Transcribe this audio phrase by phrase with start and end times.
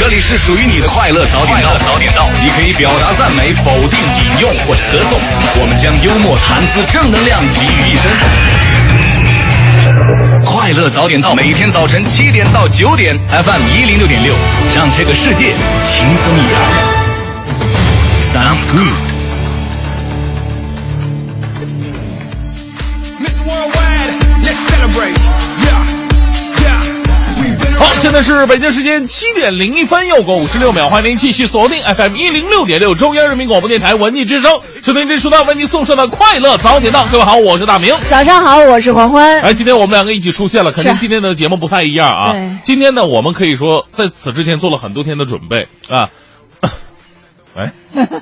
[0.00, 5.20] 这里是属于你的快乐早点到，早点到，你可以表达赞美、否定、引用或者歌颂，
[5.60, 8.10] 我们将幽默、谈资、正能量集于一身。
[10.42, 14.34] 快乐早点到，每天早晨七点到九点，FM 一零六点六，
[14.74, 16.58] 让这个世界轻松一点。
[18.32, 19.09] Sounds good。
[28.00, 34.50] 现在是北京时间七点零一分，又过五十六秒，欢迎您继续锁定 FM 一零六点六，中央人民广播电台文艺之声，
[34.82, 37.04] 收听这时段为您送上的快乐早点到。
[37.12, 37.94] 各位好，我是大明。
[38.08, 39.42] 早上好，我是黄欢。
[39.42, 42.34] 哎，今天我们两个一起出现了，肯定今天的节目不太一样啊。
[42.64, 46.08] 今天呢，我们可以说在此之前做了很多天的准备啊。
[47.56, 47.72] 哎，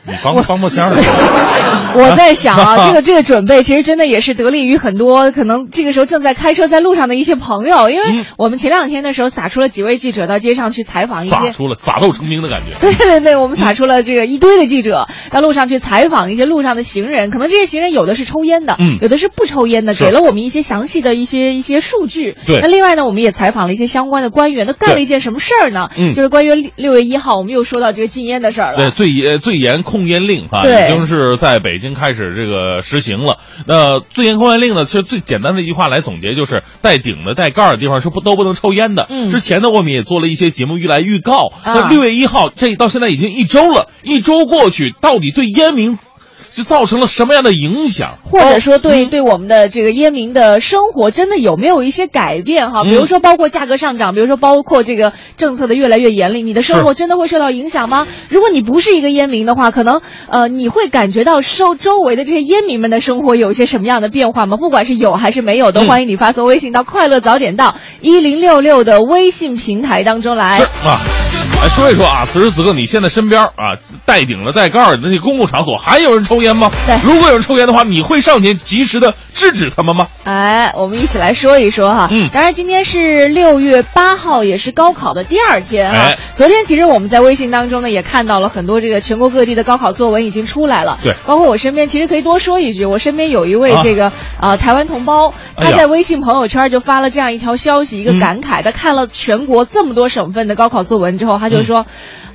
[0.07, 0.97] 你帮帮帮腔儿。
[1.95, 11.35] 我在想啊，这个这个准备其实真的也是得力于很多可能这个时候正在开车在路上的一些朋友，因为嗯我们前两天的时候撒出了几位记者到街上去采访一些。
[11.37, 12.79] 撒出了撒豆成兵的感觉。
[12.81, 22.37] 对对对，我们撒出了这个一堆的记者到路上去采访一些路上的行人，可能这些行人有的是抽烟的，嗯有的是不抽烟的，给了我们一些详细的一些一些数据。
[22.47, 25.91] 对那另外呢，我们也采访了一些相关的官员，都干了一件什么事儿呢？
[25.99, 28.79] 嗯就是关于六六月一号，我们又说到这个禁烟的事儿了。
[28.79, 33.39] 对，最严最严控烟令啊，已经是在北京开始这个实行了。
[33.67, 39.07] 那最严控烟令呢，其实最简单的一句话来总结，就是带顶的、带盖儿的地方是不都不能抽烟的。
[39.09, 41.49] 嗯之前呢，我们也做了一些节目预来预告。
[41.63, 45.99] 啊那六月一号，这到现在已经一周了，一周过去，到底对烟民
[46.51, 48.19] 是造成了什么样的影响？
[48.25, 52.83] 或者说哦对对我们的这个烟民的生活真的有没有一些改变哈？
[52.85, 58.07] 嗯比如说包括价格上涨，比如说包括这个政策的越来越严厉，你的生活真的会受到影响吗？
[58.29, 64.57] 如果你不是一个烟民的话，可能呃你会感觉到受周围的这些烟民们的生活有一些什么样的变化吗？
[64.57, 70.65] 不管是有还是没有，都嗯欢迎你发送微信到快乐早点到一零六六的微信平台当中来是。
[70.89, 71.01] 啊。
[71.61, 73.75] 来说一说啊，此时此刻你现在身边啊
[74.07, 76.71] 带顶的、带盖儿的那些公共场所还有人抽烟吗？
[76.87, 80.07] 对如果有人抽烟的话，你会上前及时的制止他们吗？
[80.25, 82.09] 哎，我们一起来说一说哈。
[82.13, 85.97] 嗯当然今天是六月八号，也是高考的第二天哈。
[85.97, 90.99] 哎昨天其实我们在微信当中呢，也看到了很多这个全国各地的高考作文已经出来了。
[91.03, 98.63] 对包括我身边，其实可以多说一句，我身边有一位啊这个呃台湾同胞，他在微信朋友圈就发了这样一条消息，一个嗯感慨。
[98.63, 101.85] 他看了全国这么多省份的高考作文之后，他就说。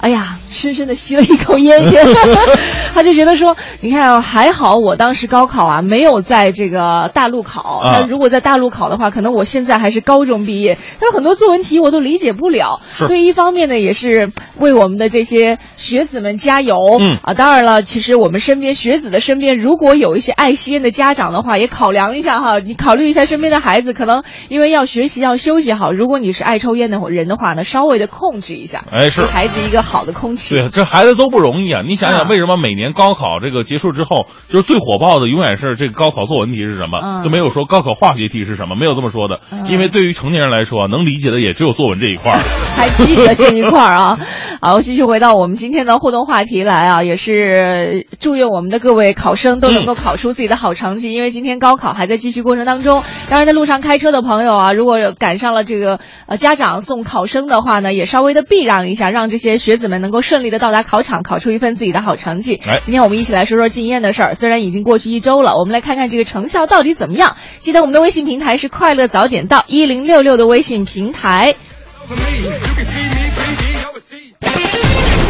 [0.03, 2.05] 哎呀，深深的吸了一口烟先，
[2.93, 8.01] 他就觉得说，你看啊，还好我当时高考啊没有在这个大陆考，啊。
[8.01, 10.77] 他如果在大陆考的话，可能我现在还是高中毕业。
[10.99, 16.75] 他说很多作文题我都理解不了，所以一方面呢，也是为我们的这些学子们加油。
[16.99, 17.17] 嗯。
[17.23, 29.21] 啊，当然了，其实我们身边学子的身边，如果有一些爱吸烟的家长的话，也考量一下哈，你考虑一下身边的孩子，可能因为要学习要休息好，如果你是爱抽烟的人的话呢，稍微的控制一下，哎是。
[29.21, 30.55] 给孩子一个好的空气。
[30.55, 31.81] 对，这孩子都不容易啊！
[31.87, 36.99] 你想想，嗯为什么每年高考这个结束之后，就是最火爆的永远是这个高考作文题是什么？
[37.03, 39.39] 嗯就没有说高考化学题是什么，没有这么说的。
[39.51, 42.39] 嗯因为对于成年人来说，能理解的也只有作文这一块儿。
[42.75, 44.17] 还记得这一块儿啊。
[44.59, 53.03] 好，继续回到我们今天的互动话题来啊，也是祝愿我们的各位考生都能够考出自己的好成绩，因为今天高考还在继续过程当中。
[53.29, 62.61] 当然，在路上开车的朋友啊，如果赶上了这个呃家长送考生的话呢，也稍微的避让一下，让这些学子们能够顺利的到达考场，考出一份自己的好成绩。
[62.65, 67.35] 哎今天我们一起来说说禁烟的事儿，虽然已经过去一周了，我们来看看这个成效到底怎么样。
[67.59, 71.55] 记得我们的微信平台是快乐早点到一零六六的微信平台。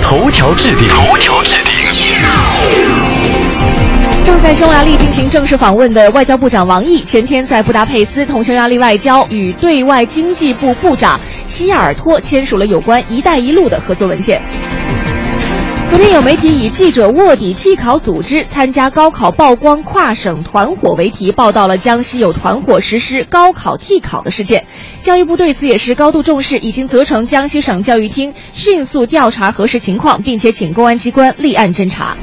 [0.02, 3.03] 头条置顶，头条置顶。
[4.44, 11.18] 在匈牙利进行正式访问的外交部长王毅，前天在布达佩斯同匈牙利外交与对外经济部部长
[11.48, 14.44] 西亚尔托签署了有关“一带一路”的合作文件。
[15.90, 24.66] 昨天有媒体以“记者卧底替考组织参加高考曝光跨省团伙”为题，报道了江西有团伙实施高考替考的事件。
[25.02, 32.18] 教育部对此也是高度重视，已经责成江西省教育厅迅速调查核实情况，并且请公安机关立案侦查。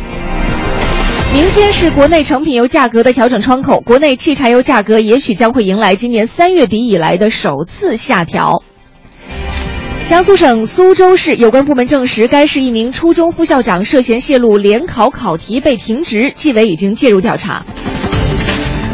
[1.32, 8.64] 明天是国内成品油价格的调整窗口，国内汽柴油价格也许将会迎来今年三月底以来的首次下调。
[10.08, 17.64] 江苏省苏州市有关部门证实，该市一名初中副校长涉嫌泄露联考考题被停职，纪委已经介入调查。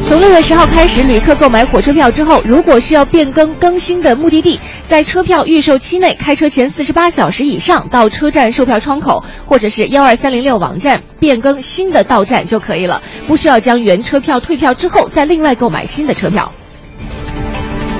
[0.07, 16.53] 从六月十号开始，旅客购买火车票之后，如果需要变更更新的目的地，在车票预售期内，开车前四十八小时以上到车站售票窗口或者是幺二三零六网站变更新的到站就可以了，不需要将原车票退票之后再另外购买新的车票。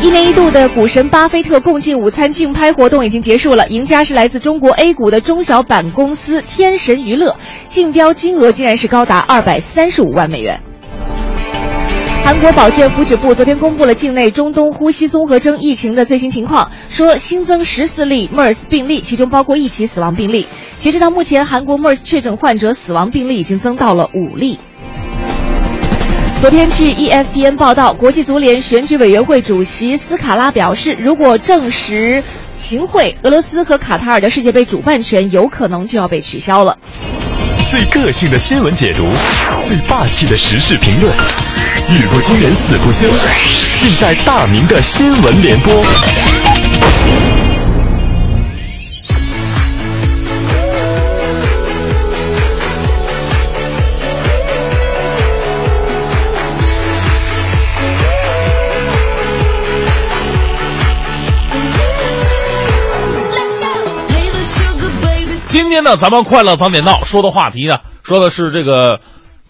[0.01, 7.37] 一年一度的股神巴菲特共进午餐竞拍活动已经结束了，赢家是来自中国 A 股的中小板公司天神娱乐，
[7.69, 10.61] 竞标金额竟然是高达二百三十五万美元。
[12.27, 20.49] 韩国保健福祉部昨天公布了境内中东呼吸综合征疫情的最新情况，说新增十四例 MERS 病例，其中包括一起死亡病例。
[20.81, 24.59] 截止到目前，韩国 MERS 确诊患者死亡病例已经增到了五例。
[26.41, 32.25] 昨天，据 ESPN 报道，国际足联选举委员会主席斯卡拉表示，如果证实
[32.57, 36.77] 行贿，俄罗斯和卡塔尔的世界杯主办权有可能就要被取消了。
[37.71, 39.05] 最个性的新闻解读，
[39.65, 41.13] 最霸气的时事评论，
[41.89, 43.09] 语不惊人死不休，
[43.79, 45.73] 尽在大明的新闻联播。
[65.49, 69.01] 今天呢，咱们快乐早点到说的话题呢，说的是这个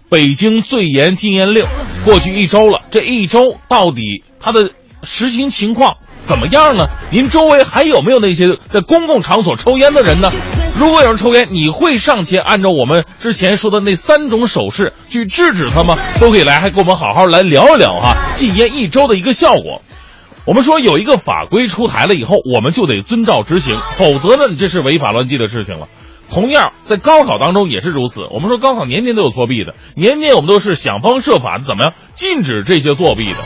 [0.09, 1.65] 北京最严禁烟令
[2.05, 4.71] 过去一周了，这一周到底它的
[5.03, 6.87] 实行情况怎么样呢？
[7.11, 10.31] 您周围还有没有那些在公共场所抽烟的人呢？
[10.79, 15.99] 如果有人抽烟，你会上前按照我们之前说的那三种手势去制止他吗？
[16.21, 19.83] 都可以来，还跟我们好好来聊一聊哈，禁烟一周的一个效果。
[20.45, 25.89] 我们说有一个法规出台了以后，我们就得遵照执行，否则呢，你这是违法乱纪的事情了。
[26.31, 28.27] 同样，在高考当中也是如此。
[28.31, 33.39] 我们说高考年年都有作弊的，年年我们都是想方设法怎么样禁止这些作弊的。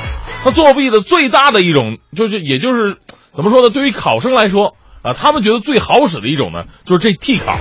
[0.44, 2.96] 那作弊的最大的一种，就是也就是
[3.32, 3.70] 怎么说呢？
[3.70, 7.56] 对于考生来说啊，他们觉得最好使的一种呢，就是这替考。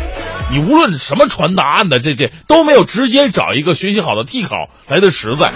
[0.52, 4.56] 你无论什么传答案的，这这都没有直接找一个学习好的替考
[4.88, 5.52] 来的实在。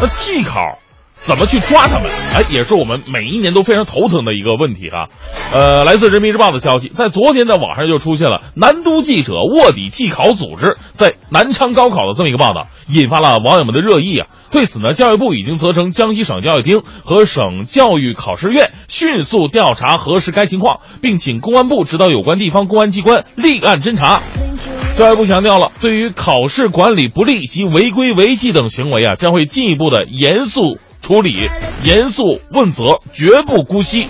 [0.00, 0.78] 那替考。
[1.26, 2.10] 怎么去抓他们？
[2.34, 5.08] 哎，也是我们每一年都非常头疼的一个问题哈。
[5.52, 14.26] 呃，来自人民日报的消息，在昨天在网上就出现了南都记者卧底替考组织在南昌高考的这么一个报道，引发了网友们的热议啊。
[14.50, 24.22] 对此呢，教育部已经责成江西省教育厅和省教育考试院迅速调查核实该情况，并请公安部指导有关地方公安机关立案侦查。
[24.98, 30.78] 教育部强调了，对于考试管理不力及违规违纪等行为啊，将会进一步的严肃。
[31.04, 31.50] 处理
[31.82, 34.06] 严肃问责，绝不姑息。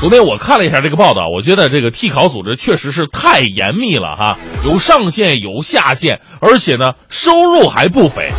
[0.00, 8.30] 昨天我看了一下这个报道，我觉得这个替考组织确实是太严密了哈，有上限有下限，而且呢收入还不菲。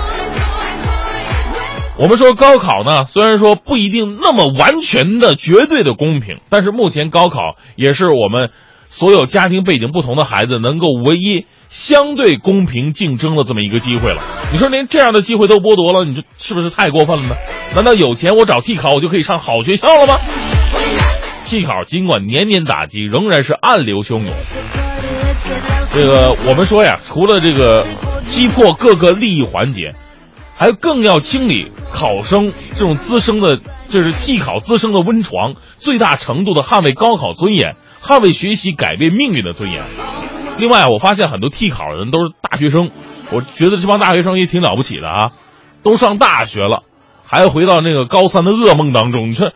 [1.98, 8.52] 我们说高考呢，虽然说不一定那么完全的绝对的公平，但是目前高考也是我们
[8.88, 11.46] 所有家庭背景不同的孩子能够唯一。
[11.74, 14.22] 相对公平竞争的这么一个机会了，
[14.52, 17.36] 你说连这样的机会都剥夺了，你这是不是太过分了呢？
[17.74, 20.20] 难道有钱我找替考我就可以上好学校了吗？
[21.46, 24.32] 替考尽管年年打击，仍然是暗流汹涌。
[25.96, 27.88] 这个我们说呀，除了这个
[28.28, 29.96] 击破各个利益环节，
[30.56, 33.60] 还更要清理考生这种滋生的，
[33.90, 39.82] 就是替考滋生的温床，最大程度的捍卫高考尊严，捍卫学习改变命运的尊严。
[40.60, 42.92] 另外，我发现很多替考的人都是大学生，
[43.32, 45.32] 我觉得这帮大学生也挺了不起的啊，
[45.82, 46.84] 都上大学了，
[47.26, 49.52] 还回到那个高三的噩梦当中，你说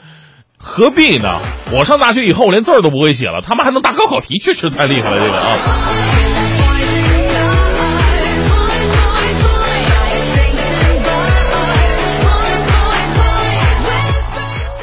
[0.58, 1.40] 何必呢？
[1.72, 5.58] 我上大学以后，连字儿都不会写了，他们还能答高考题，确实太厉害了，这个啊。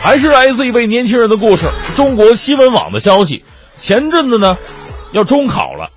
[0.01, 3.45] 还是来自一位年轻人的故事，中国新闻网的消息，
[3.77, 4.57] 前阵子呢，
[5.13, 5.91] 要中考了。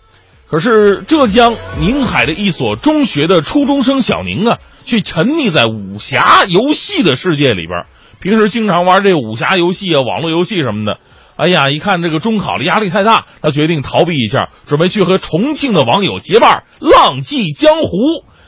[0.50, 7.86] 可是浙江宁海的一所中学的初中生小宁啊，却沉溺在武侠游戏的世界里边。
[8.20, 11.00] 平时经常玩这武侠游戏啊，网络游戏什么的。
[11.36, 17.89] 哎呀，一看这个中考的压力太大，他决定逃避一下，准备去和重庆的网友结伴浪迹江湖。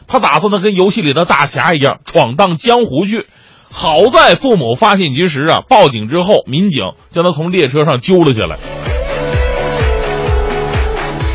[0.07, 3.27] 他打算呢，跟游戏里的大侠一样闯荡江湖去。
[3.69, 8.57] 好在父母发现及时啊，报警之后，民警将他从列车上揪了下来。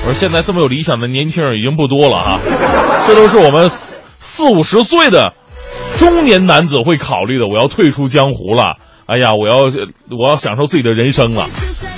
[0.07, 2.39] 我说现在这么有理想的年轻人已经不多了哈，
[3.07, 5.33] 这都是我们四五十岁的
[5.97, 7.47] 中年男子会考虑的。
[7.47, 8.75] 我要退出江湖了，
[9.07, 9.63] 哎呀，我要
[10.11, 11.47] 我要享受自己的人生了。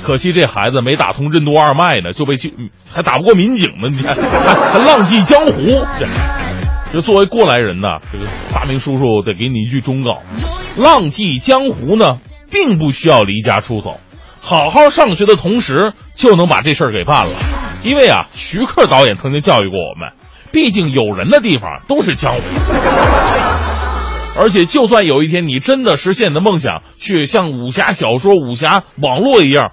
[0.05, 2.51] 可惜这孩子没打通任督二脉呢，就被就
[2.89, 5.85] 还打不过民警呢，你看还浪迹江湖。
[5.99, 6.07] 这
[6.93, 10.23] 这作为过来人呐，这个大明叔叔得给你一句忠告：
[10.81, 12.19] 浪迹江湖呢，
[12.53, 13.99] 并不需要离家出走，
[14.41, 17.33] 好好上学的同时就能把这事儿给办了。
[17.83, 20.13] 因为啊，徐克导演曾经教育过我们，
[20.53, 22.41] 毕竟有人的地方都是江湖。
[24.39, 29.73] 而且，就算有一天你真的实现你的梦想，去像武侠小说、武侠网络一样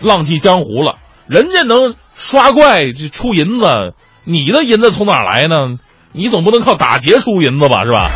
[0.00, 0.96] 浪迹江湖了，
[1.28, 3.66] 人家能刷怪这出银子，
[4.24, 5.78] 你的银子从哪来呢？
[6.12, 8.10] 你总不能靠打劫出银子吧，是吧？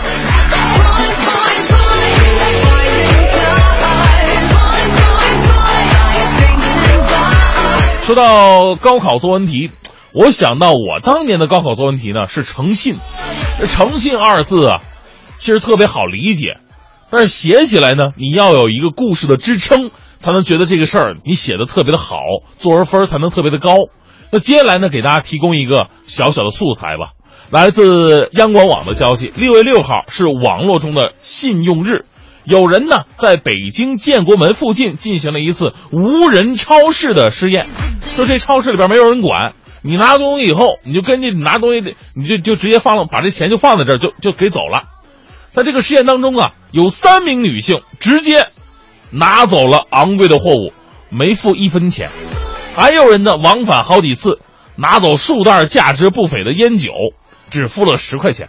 [8.08, 9.70] 说到高考作文题，
[10.14, 12.96] 我想到我当年的高考作文题呢是诚信，
[13.68, 14.80] 诚信二字啊，
[15.36, 16.56] 其实特别好理解，
[17.10, 22.16] 但是写起来呢，你要有一个故事的支撑，才能觉得这个事儿你写的特别的好，
[22.56, 23.76] 作文分才能特别的高。
[24.30, 27.10] 那接下来呢，给大家提供一个小小的素材吧，
[27.50, 32.06] 来自央广网的消息，六月六号是网络中的信用日。
[32.48, 37.66] 有人呢，在北京建国门附近进行了一次无人超市的试验，
[38.16, 39.52] 就这超市里边没有人管，
[39.82, 44.84] 你拿东西以后，你就跟进拿东西，你就就直接放了，把这钱就放在这儿，就就给走了。
[45.50, 48.46] 在这个试验当中啊，有三名女性直接
[49.10, 50.72] 拿走了昂贵的货物，
[51.10, 52.08] 没付一分钱；
[52.74, 54.38] 还有人呢，往返好几次，
[54.76, 56.92] 拿走数袋价值不菲的烟酒，
[57.50, 58.48] 只付了十块钱。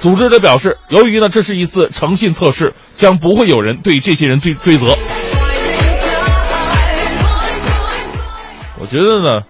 [0.00, 4.96] 组织者表示，由于呢这是一次诚信测试，将不会有人对这些人追追责。
[8.80, 9.42] 我觉得呢，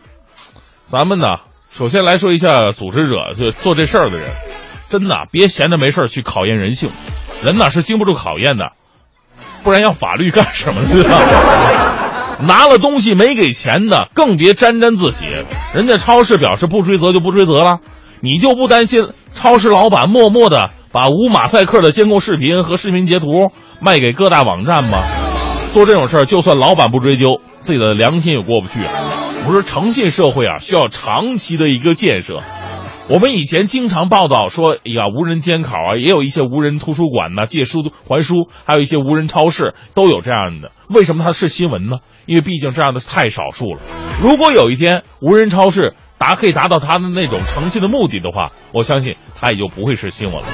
[0.91, 1.27] 咱们呢，
[1.71, 4.29] 首先来说一下组织者，就做这事儿的人，
[4.91, 6.91] 真的别闲着没事去考验人性，
[7.45, 8.73] 人呢是经不住考验的，
[9.63, 11.05] 不然要法律干什么呢？
[12.43, 15.27] 拿了东西没给钱的，更别沾沾自喜。
[15.75, 17.79] 人家超市表示不追责就不追责了。
[18.23, 24.99] 你就不担心超市老板默默的把无马赛克的监控视频和视频截图卖给各大网站吗？
[25.73, 28.91] 做这种事儿，就算老板不追究，自己的良心也过不去啊！
[29.47, 32.41] 我说，诚信社会啊，需要长期的一个建设。
[33.09, 40.73] 我们以前经常报道说，哎呀，无人监考啊，也有一些无人图书馆呢，借书还书，还有一些无人超市都有这样的。
[40.89, 41.99] 为什么它是新闻呢？
[42.27, 43.81] 因为毕竟这样的太少数了。
[44.23, 50.47] 如果有一天无人超市，达可以达到他的那种诚信的目的的话，我相信他也就不会是新闻了。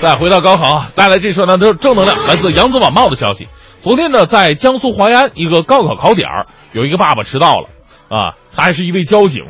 [0.00, 3.46] 再回到高考，带来这说呢都是正能量，来自扬子晚报的消息。
[3.80, 6.28] 昨天呢，在江苏淮安一个高考考点
[6.72, 7.68] 有一个爸爸迟到了，
[8.08, 9.44] 啊，他还是一位交警。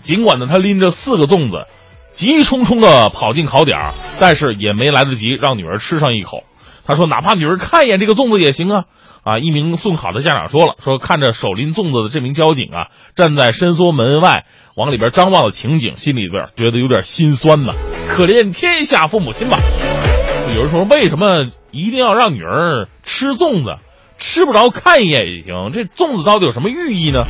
[0.00, 1.66] 尽管呢，他拎着四个粽子，
[2.12, 3.76] 急匆匆的跑进考点
[4.20, 6.44] 但是也没来得及让女儿吃上一口。
[6.86, 8.84] 他说，哪怕女儿看一眼这个粽子也行啊。
[9.22, 9.38] 啊！
[9.38, 14.46] 一名送考的家长说了：“说看着手拎粽子的这名交警啊，站在伸缩门外
[14.76, 17.72] 往里边张望的情景，心里边觉得有点心酸呐。
[18.08, 19.58] 可怜天下父母心吧。”
[20.56, 23.82] 有人说：“为什么一定要让女儿吃粽子？
[24.16, 25.70] 吃不着看一眼也行。
[25.72, 27.24] 这粽子到底有什么寓意呢？”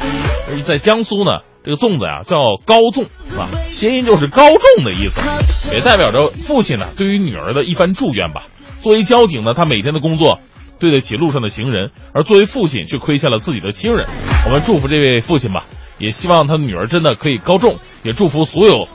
[0.65, 3.05] 在江苏呢，这个粽子呀叫高粽
[3.39, 8.45] 啊，谐音就是高中的意思，也代表着父亲呢对于女儿的一番祝愿吧。
[8.83, 10.39] 作为交警呢，他每天的工作。
[10.79, 14.07] 对得起路上的行人，而作为父亲却亏欠了自己的亲人。
[14.47, 15.65] 我们祝福这位父亲吧，
[15.99, 18.89] 也希望他的女儿真的可以高中，也祝福所有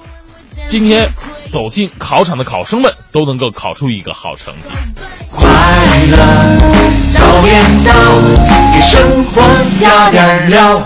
[0.70, 1.08] 今天
[1.50, 4.60] 走进考场的考生们都能够考出一个好成绩。
[5.30, 5.48] 快
[6.10, 6.18] 乐
[7.12, 7.94] 早点到，
[8.74, 9.42] 给生活
[9.80, 10.84] 加点料。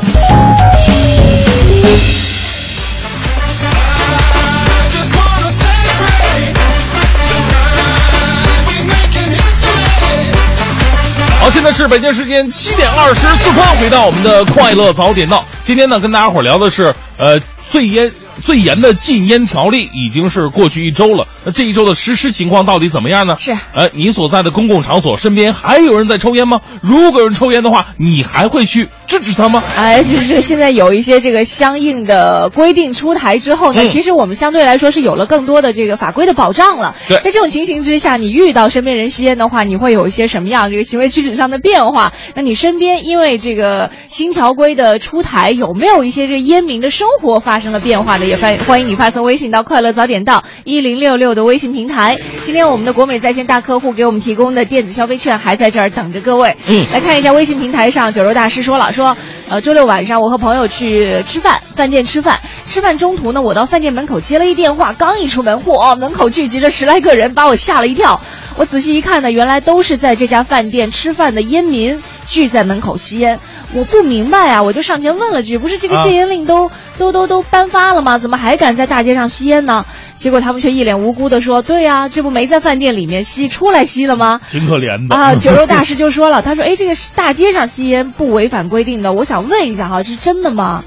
[11.49, 15.45] 现在是北京时间七点二十四分，回到我们的快乐早点到。
[15.63, 17.39] 今天呢，跟大家伙聊的是，呃，
[17.71, 18.11] 最烟。
[18.43, 23.37] 最严的禁烟条例已经是过去一周了，那这一周的实施情况到底怎么样呢？
[23.39, 26.61] 是，呃，你所在的公共场所身边还有人在抽烟吗？
[26.81, 29.63] 如果有人抽烟的话，你还会去制止他吗？
[29.75, 36.95] 哎，就是现在有一些这个相应的规定出台之后呢，其实我们相对来说是有了更多的这个法规的保障了。
[37.07, 42.13] 对，在这种情形之下，你遇到身边人吸烟的话，你会有一些什么样这个行为举止上的变化？
[42.35, 48.26] 那你身边因为这个新条规的出台，有没有一些这烟民的生活发生了变化呢？
[48.27, 52.17] 也欢欢迎你发送微信到“快乐早点到一零六六”的微信平台。
[52.45, 56.53] 今天我们的国美在线大客户给我们提供的电子消费券还在这儿等着各位。
[56.67, 59.15] 嗯，来看一下微信平台上，九州大师说了说，
[59.49, 68.19] 呃，周六晚上我和朋友去吃饭，饭店吃饭，吃饭中途呢，我到饭店门口接了一电话，刚一出门，嚯，门口聚集着十来个人，把我吓了一跳。
[68.57, 73.39] 我仔细一看呢，原来都是在这家饭店吃饭的烟民聚在门口吸烟。
[73.73, 78.17] 我不明白啊，我就上前问了句：“不是这个戒烟令都都都都颁发了吗？
[78.17, 79.85] 怎么还敢在大街上吸烟呢？”
[80.17, 85.35] 结果他们却一脸无辜地说：“对呀，这不没在饭店里面吸，出来吸了吗？”挺可怜的啊！
[85.35, 90.83] 酒肉大 师就说了：“他说，哎，这个大街上吸烟不违反规定的，我想问一下哈，是真的吗？”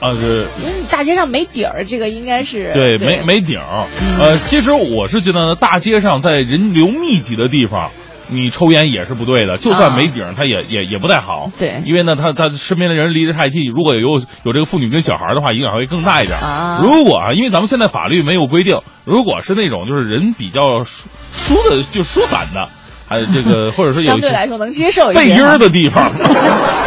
[0.00, 0.46] 啊，是
[0.90, 3.86] 大街上没底儿，这个应该是对，没没底儿。
[4.18, 7.90] 呃，其实我是觉得呢，大街上在人流密集的地方。
[8.28, 11.50] 你抽烟也是不对的，就算没顶，他也也也不太好。
[11.58, 16.38] 对，因为呢，他他身边的人离得太近，如果有有这个妇女跟小孩的话，影响会更大一点。
[16.38, 22.68] 啊，如果啊，因为咱们现在法律没有规定，如果是那种就是人比较疏疏的就疏散的，
[23.08, 26.12] 还有这个 或者说有相对来说能接受背阴儿的地方，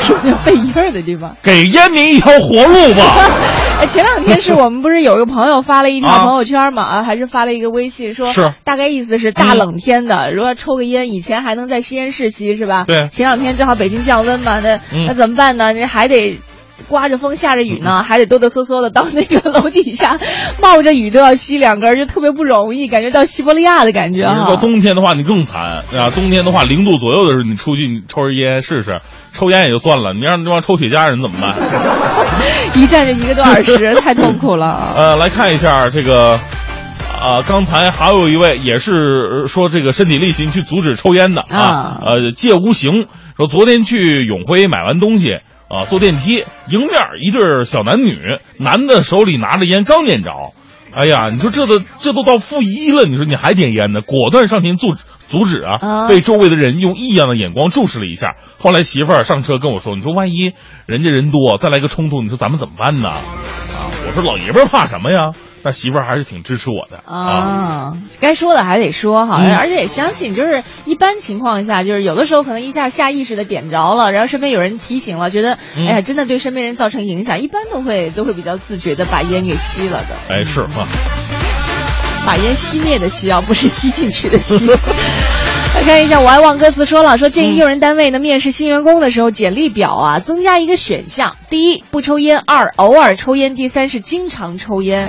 [0.01, 1.35] 什么叫背阴儿的地方？
[1.41, 3.15] 给烟民一条活路吧。
[3.81, 6.83] 哎，前两天是我们不是有一个朋友发了一条朋友圈嘛？
[6.83, 12.83] 啊，还是发了一个微信说，是大概意思是大冷天的，如果抽个烟，以前还能在吸烟市吸是吧？
[12.85, 13.07] 对。
[13.07, 15.73] 前两天正好北京降温嘛，那那怎么办呢？
[15.73, 16.39] 这还得
[16.87, 20.15] 刮着风下着雨呢，还得哆哆嗦嗦的到那个楼底下，
[20.61, 24.45] 冒着雨都要吸两根，就特别不容易，感觉到西伯利亚的感觉哈。
[24.47, 26.11] 到冬天的话，你更惨啊！
[26.13, 28.99] 冬天的话，零度左右的时候，你出去你抽根烟试试。
[29.33, 31.55] 抽烟也就算了，你让这帮抽雪茄人怎么办？
[32.75, 34.93] 一站就一个多小时，太痛苦了。
[34.95, 36.39] 呃，来看一下这个，
[37.21, 43.07] 啊，刚才还有一位也是说这个身体力行去阻止抽烟的啊，呃，借无形
[43.37, 45.33] 说昨天去永辉买完东西
[45.69, 48.17] 啊，坐电梯迎面一对小男女，
[48.57, 50.29] 男的手里拿着烟刚点着，
[50.93, 54.01] 哎呀，你说这都这都到负一了，你说你还点烟呢？
[54.01, 55.03] 果断上前阻止。
[55.31, 56.07] 阻止啊！
[56.07, 58.35] 被周围的人用异样的眼光注视了一下。
[58.59, 60.53] 后来媳妇儿上车跟我说：“你说万一
[60.85, 65.31] 人家人多，再来个冲突，你说咱们怎么办呢？”啊，我说老爷们儿怕什么呀？
[65.63, 67.93] 那媳妇儿还是挺支持我的啊。
[68.19, 80.35] 该说的还得说哈，而且也相信，就是一般情况下，就是有的时候可能一下下意识的点着了，然后身边有人提醒了，觉得哎呀，真的对身边人造成影响，一般都会都会比较自觉的把烟给吸了的。
[80.35, 80.67] 哎，是啊。
[82.25, 84.67] 把烟熄灭的熄啊，不是吸进去的吸。
[85.73, 95.07] 来看一下，我爱忘歌词说了，说建议用人单位呢面试新员工的时候，简历表啊增加一个选项：第一，不抽烟；二，偶尔抽烟；第三是经常抽烟。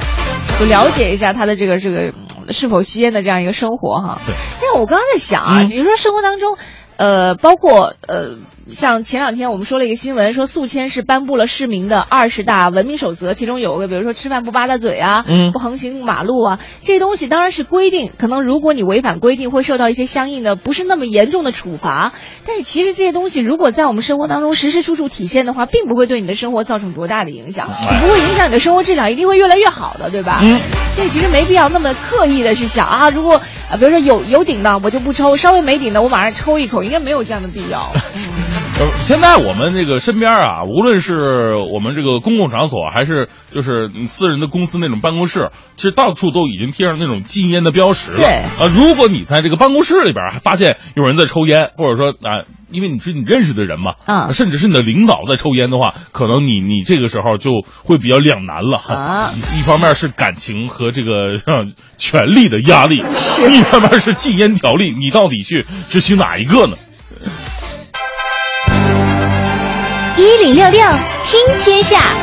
[0.59, 2.13] 就了解一下他的这个这个
[2.51, 4.19] 是否吸烟的这样一个生活哈。
[4.27, 4.35] 对。
[4.61, 6.57] 但是我刚刚在想啊，比如说生活当中，
[6.97, 8.37] 呃，包括呃。
[8.71, 22.13] 像前两天我们说了一个新闻，说宿迁是颁布了市民的二十大文明守则，其中有个，比如说吃饭不吧嗒嘴啊，嗯，不横行马路啊，这些东西当然是规定，可能如果你违反规定，会受到一些相应的不是那么严重的处罚。
[22.47, 30.41] 但是其实这些东西如果在我们生活当中时时处处体现的话，并不会对你的生活造成多大的影响，不会影响你的生活质量，一定会越来越好的，对吧？
[30.43, 30.61] 嗯，
[30.97, 37.93] 这其实没必要那么刻意的去想啊，如果啊，比如说有有顶的我就不抽，稍微没顶的我马上抽一口，应该没有这样的必要。
[38.81, 48.17] 呃，现在我们这个身边啊，无论是我们这个公共场所，还是就是私人的公司那种办公室，其实到处都已经贴上那种禁烟的标识了。
[48.17, 57.51] 对啊，如果你在这个办公室里边还发现有人在抽烟，或者说啊，因为你是你认识的人嘛，啊，甚至是你的领导在抽烟的话，可能你你这个时候就
[57.85, 59.31] 会比较两难了啊。
[59.57, 61.35] 一方面是感情和这个
[61.99, 66.77] 权力的压力，是；一方面是禁烟条例，你到底去执行哪一个呢？
[70.17, 70.83] 一零六六
[71.25, 72.15] 听天下，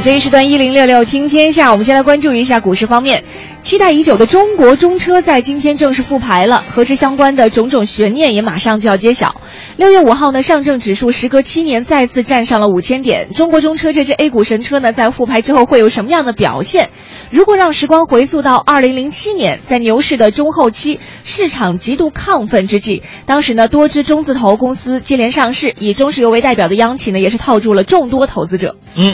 [0.00, 3.24] 这一时段一零六六听天下，我们先来关注一下股市方面。
[3.62, 9.40] 期待已久的中国中车在今天正式复牌了，和之相关的种种悬念也马上就要揭晓。
[9.76, 13.30] 六月五号呢，上证指数时隔七年再次站上了五千点。
[13.30, 16.90] 中国中车这支 A 股神车呢，在复牌之后会有什么样的表现？
[17.30, 28.76] 如果让时光回溯到二零零七年，在牛市的中后期，市场极度亢奋之际，当时呢多支中字头公司接连上市，以中石油为代表的央企呢也是套住了众多投资者。
[28.94, 29.12] 嗯，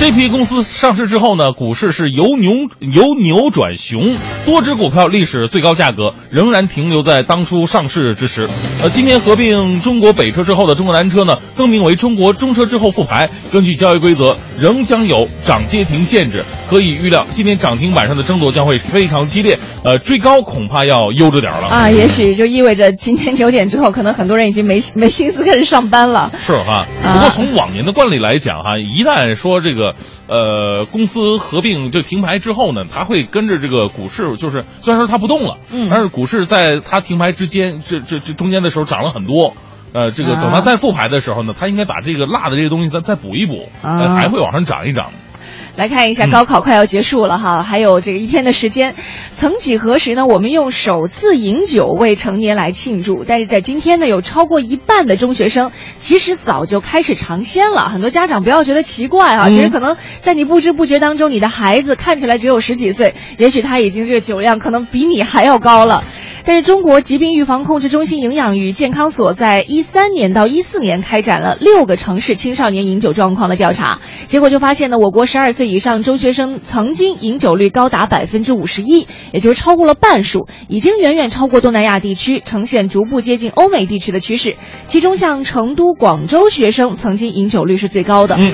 [0.00, 8.48] 这批公司上市之后呢，股市是由牛由牛转熊，多只股票历史最高价格仍然停留在当初上市之时。
[8.82, 16.42] 呃，今年合并中国北车之后的中国南车呢，更名为中国中车之后复牌，根据交易规则，仍将有涨跌停限制。
[16.70, 21.90] 可以预料，今天涨停板上的争夺将会非常激烈，呃，追高恐怕要悠着点了啊。
[21.90, 26.32] 也许就意味着今天九点之后，可能很多人已经没没心思开始上班了。
[26.40, 29.89] 是哈，不过从往年的惯例来讲哈，一旦说这个
[30.28, 39.54] 呃公司合并就停牌之后呢，它会跟着这个股市，就是虽然说它不动了，嗯，但是股市在它停牌之间，这这这中间的时候涨了很多，
[39.92, 45.10] 呃，这个等它再复牌的时候呢，它应该把这个落的这些东西再再补一补，还会往上涨一涨。
[45.80, 48.94] 来看一下，高考快要结束了哈，还有这个一天的时间。
[49.34, 57.88] 曾几何时呢，我们用首次饮酒为成年来庆祝，但是在今天呢，有超过一半的中学生其实早就开始尝鲜了。
[57.88, 66.04] 很多家长不要觉得奇怪啊，其实可能在你不知不觉当中，你的孩子看起来只有十几岁，也许他已经这个酒量可能比你还要高了。
[66.44, 84.56] 但是中国疾病预防控制中心营养与健康所在一三年到一四年开展了六个城市青少年饮酒状况的调查，结果就发现呢，我国十二岁以上中学生曾经饮酒率高达百分之五十一，也就是超过了半数，已经远远超过东南亚地区，呈现逐步接近欧美地区的趋势。
[84.86, 88.36] 其中，像成都、广州学生曾经饮酒率是最高的。
[88.38, 88.52] 嗯，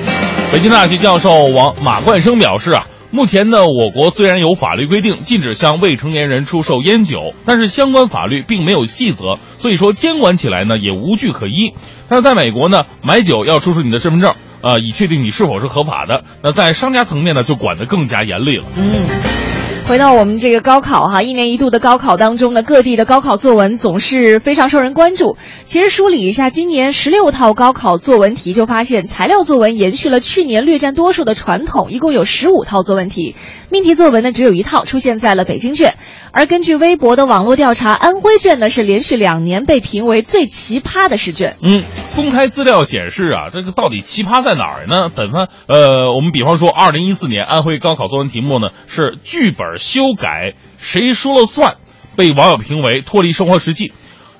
[0.51, 2.87] 北京大学教授王马冠生表示啊。
[3.09, 11.73] 目前呢，我国虽然有法律规定禁止向未成年人出售烟酒，但是相关法律并没有细则，所以说监管起来呢也无据可依。
[12.09, 16.23] 但是在美国呢，买酒要出示你的身份证，呃，以确定你是否是合法的。
[16.43, 18.65] 那在商家层面呢，就管得更加严厉了。
[18.77, 19.56] 嗯。
[19.87, 25.37] 回到我们这个高考哈，一年一度的高考当中呢，各地的高考作文总是非常受人关注。
[25.63, 33.37] 其实梳理一下今年十六套高考作文题，就发现材料作文延续了去年略占多数的传统，一共有十五套作文题。
[33.69, 35.95] 命题作文呢只有一套出现在了北京卷，
[36.33, 41.55] 而根据微博的网络调查，安徽卷呢是连续两年被评为最奇葩的试卷。
[41.65, 41.81] 嗯，
[42.13, 45.07] 公开资料显示啊，这个到底奇葩在哪儿呢？
[45.15, 49.76] 本番呃，我们比方说，二零一四年安徽高考作文题目呢是剧本。
[49.77, 51.77] 修改谁说了算？
[52.15, 53.93] 被网友评为脱离生活实际，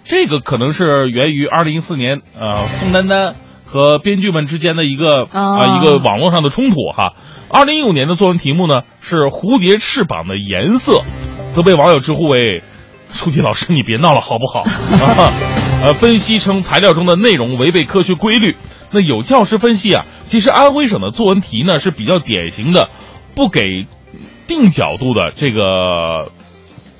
[0.03, 3.35] 这个可能是源于二零一四年呃宋丹丹
[3.67, 7.13] 和编剧们之间的一个啊一个网络上的冲突哈。
[7.49, 11.03] 二零一五年的作文题目呢是蝴蝶翅膀的颜色，
[11.51, 12.63] 则被网友直呼为
[13.13, 14.63] 出题老师你别闹了好不好？
[15.83, 18.57] 呃， 分析称材料中的内容违背科学规律。
[18.91, 22.89] 那有教师分析啊，其实安徽省的作文题呢是比较典型的，
[23.35, 23.85] 不给。
[24.47, 26.31] 定角度的这个。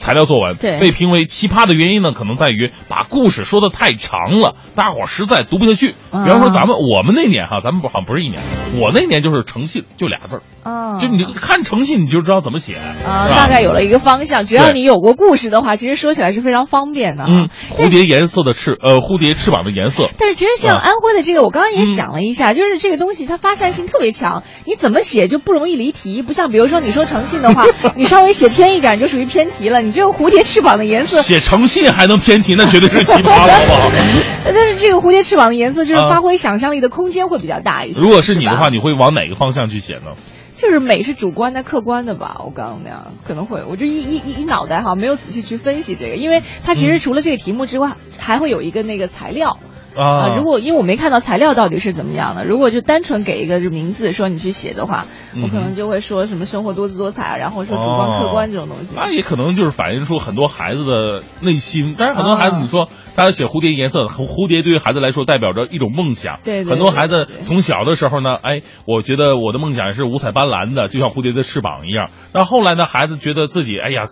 [0.08, 5.90] 材料作文被评为奇葩的原因呢，可能在于把故事说的太长了，大家伙实在读不下去。
[5.90, 8.42] 比方说咱们我们那年哈，咱们不好像不是一年，
[8.80, 14.46] 我那年就是诚信就俩字儿，啊就你看诚信你就知道怎么写啊，大概有了一个方向。
[14.46, 17.26] 只要你有过故事的话，其实说起来是非常方便的。
[17.28, 20.10] 嗯，蝴蝶颜色的翅呃，蝴蝶翅膀的颜色。
[20.18, 27.66] 但是其实像安徽的这个，我刚刚也想了一下，就是这个东西它发散性特别强，你怎么写就不容易离题，不像比如说你说诚信的话，
[27.98, 29.82] 你稍微写偏一点就属于偏题了。
[29.82, 33.92] 你这个蝴蝶翅膀的颜色，写诚信还能偏题，那绝对是奇葩了，好不好？
[34.46, 38.00] 但是这个蝴蝶翅膀的颜色，就是发挥想象力的空间会比较大一些。
[38.00, 40.12] 如果是你的话，你会往哪个方向去写呢？
[40.56, 42.42] 就是美是主观的、客观的吧？
[42.46, 49.58] 我刚刚那样可能会，我就一一一一脑袋哈，没有仔细去分析这个，因为它其实除了这个题目之外，还会有一个那个材料。
[49.98, 55.06] 啊，如果因为我没看到材料到底是怎么样的，如果就单纯给一个名字说你去写的话，
[55.42, 58.96] 我可能就会说什么生活多姿多彩啊，然后说主观客观这种东西。
[58.96, 66.42] 那也可能就是反映出很多孩子的内心，但是很多孩子你说大家写蝴蝶颜色，蝴蝶对于孩子来说代表着一种梦想。
[66.44, 72.10] 对，很多孩子从小的时候呢，哎，我觉得我的梦想是五彩斑斓的，就像蝴蝶的翅膀一样。
[72.32, 74.10] 但后来呢，孩子觉得自己哎呀。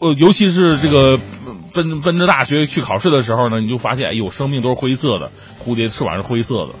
[0.00, 1.18] 呃，尤其是这个
[1.74, 5.30] 奔奔着大学去考试的时候呢，你就发现，哎呦，生命都是灰色的，
[5.64, 6.74] 蝴蝶翅膀是灰色的。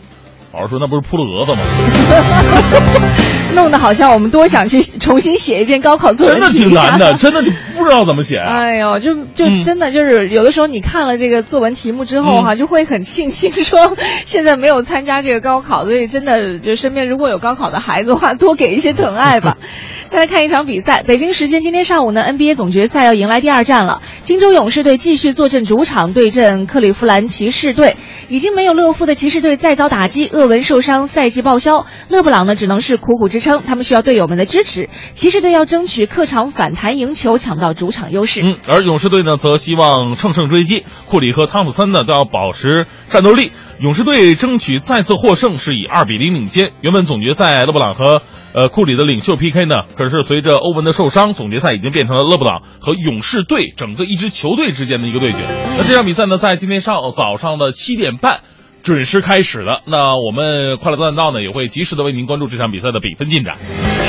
[0.52, 1.58] 老师说，那不是扑了蛾子吗？
[3.56, 6.40] 弄得好像我们多想去重新写一遍高考作文题。
[6.40, 8.38] 真的挺难的，真的就不知道怎么写。
[8.42, 19.56] 哎呦，就就真的就是有的时候你看了这个作文题目之后哈，就会很庆幸说现在没有参加这个高考，所以真的就身边如果有高考的孩子的话，多给一些疼爱吧。
[20.08, 24.00] 再来看一场比赛，北京时间今天上午呢，NBA 总决赛要迎来第二战了。
[24.22, 27.96] 金州勇士队继续坐镇主场对阵克利夫兰骑士队。
[28.30, 31.84] 已经没有勒夫的骑士队再遭打击，厄文受伤，赛季报销。
[32.08, 33.62] 勒布朗呢，只能是苦苦支撑。
[33.66, 34.88] 他们需要队友们的支持。
[35.12, 38.40] 骑士队要争取客场反弹赢球，抢到主场优势。
[38.40, 40.84] 嗯，而勇士队呢，则希望乘胜追击。
[41.06, 43.52] 库里和汤普森呢，都要保持战斗力。
[43.80, 46.72] 勇士队争取再次获胜，是以二比零领先。
[46.80, 55.38] 原本总决赛勒布朗和呃库里的领袖 PK 呢，可是随着欧文的受伤，总决赛已经变成了勒布朗和勇士队整个一支球队之间的一个对决。
[55.76, 58.40] 那这场比赛呢，在今天上早上的七点半。
[58.82, 63.56] 准时开始了，那我们快乐早点到呢，也会及时的为您关注这场比赛的比分进展。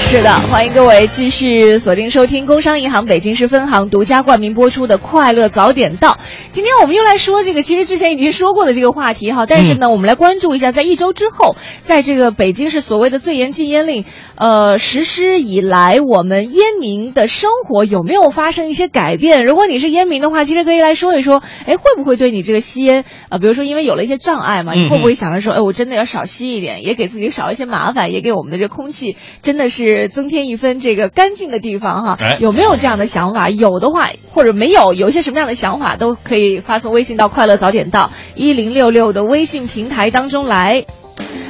[0.07, 6.11] 是的，欢迎各位继续锁定收听工商银行北京市分行独家冠名播出的《快乐早点到》。
[6.51, 19.43] 今天我们又来说这个，其实之前已经说过的这个话题哈，但是呢，我们来关注一下，在一周之后，在这个北京市所谓的最严禁烟令呃实施以来，我们烟民的生活有没有发生一些改变？
[19.43, 24.73] 如果你是烟民的话，其实可以来说一说，哎，会不会对你这个吸烟啊，比如说因为有了一些障碍嘛。
[24.75, 32.38] 你会不会想着说，哎，我真的要少吸一点，也给自己少一些麻烦，也给我们的这空气真的是增添一分这个干净的地方哈？
[32.39, 33.49] 有没有这样的想法？
[33.49, 40.86] 有的话，或者没有，有一些什么样的想法，都可以发送微信到“快乐早点到一零六六”的微信平台当中来，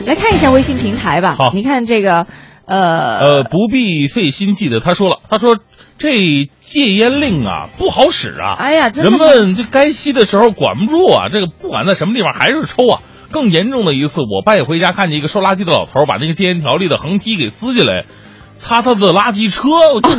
[0.07, 1.35] 来看一下微信平台吧。
[1.37, 2.27] 好，你看这个，
[2.65, 5.57] 呃呃，不必费心记的，他说了，他说。
[5.97, 8.55] 这戒烟令啊不好使啊！
[8.57, 13.01] 哎呀，人们这该吸的时候管不住啊，这个不管在什么地方还是抽啊。
[13.31, 18.03] 更严重的一次，我半夜回家看见一个收垃圾的老头儿把那个戒烟条例的横批给撕下来，
[18.57, 19.69] 擦他的垃圾车。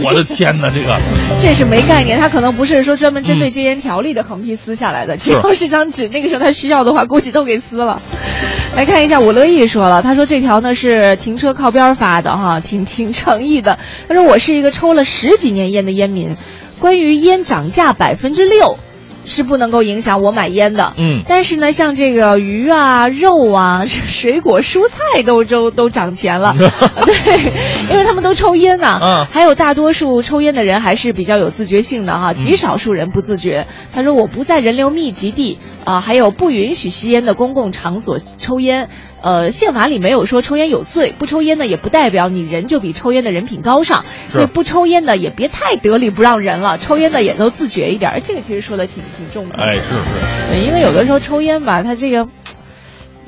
[0.02, 0.98] 我的天哪，这个
[1.40, 8.00] 这是没概念，他可能不是说专门针对戒烟条例的横批撕下来的，只要是张纸，那个时候他需要的话，估计都给撕了。
[8.76, 13.78] 来看一下，我乐意说了，他说这条呢是停车靠边发的哈，挺挺诚意的。
[14.08, 16.36] 他说我是一个抽了十几年烟的烟民，
[16.78, 18.78] 关于烟涨价百分之六。
[19.26, 21.22] 是不能够影响我买烟的，嗯。
[21.26, 27.42] 但是呢，像这个鱼啊、肉啊、 水果、蔬菜都都都涨钱了， 对，
[27.90, 29.26] 因为他们都抽烟呐、嗯。
[29.30, 33.66] 还有大多数抽烟的人还是比较有自觉性的哈，极少数人不自觉。
[33.92, 38.88] 他说我不在人流密集地啊、还有不允许吸烟的公共场所抽烟。
[39.22, 48.20] 呃，宪法里没有说抽烟有罪，不抽烟呢也不代表你人就比抽烟的人品高尚，所以不抽烟呢也别太得理不让人了，抽烟的也都自觉一点。
[48.24, 49.56] 这个其实说的挺挺重的。
[49.56, 52.28] 哎，是是，因为有的时候抽烟吧，他这个，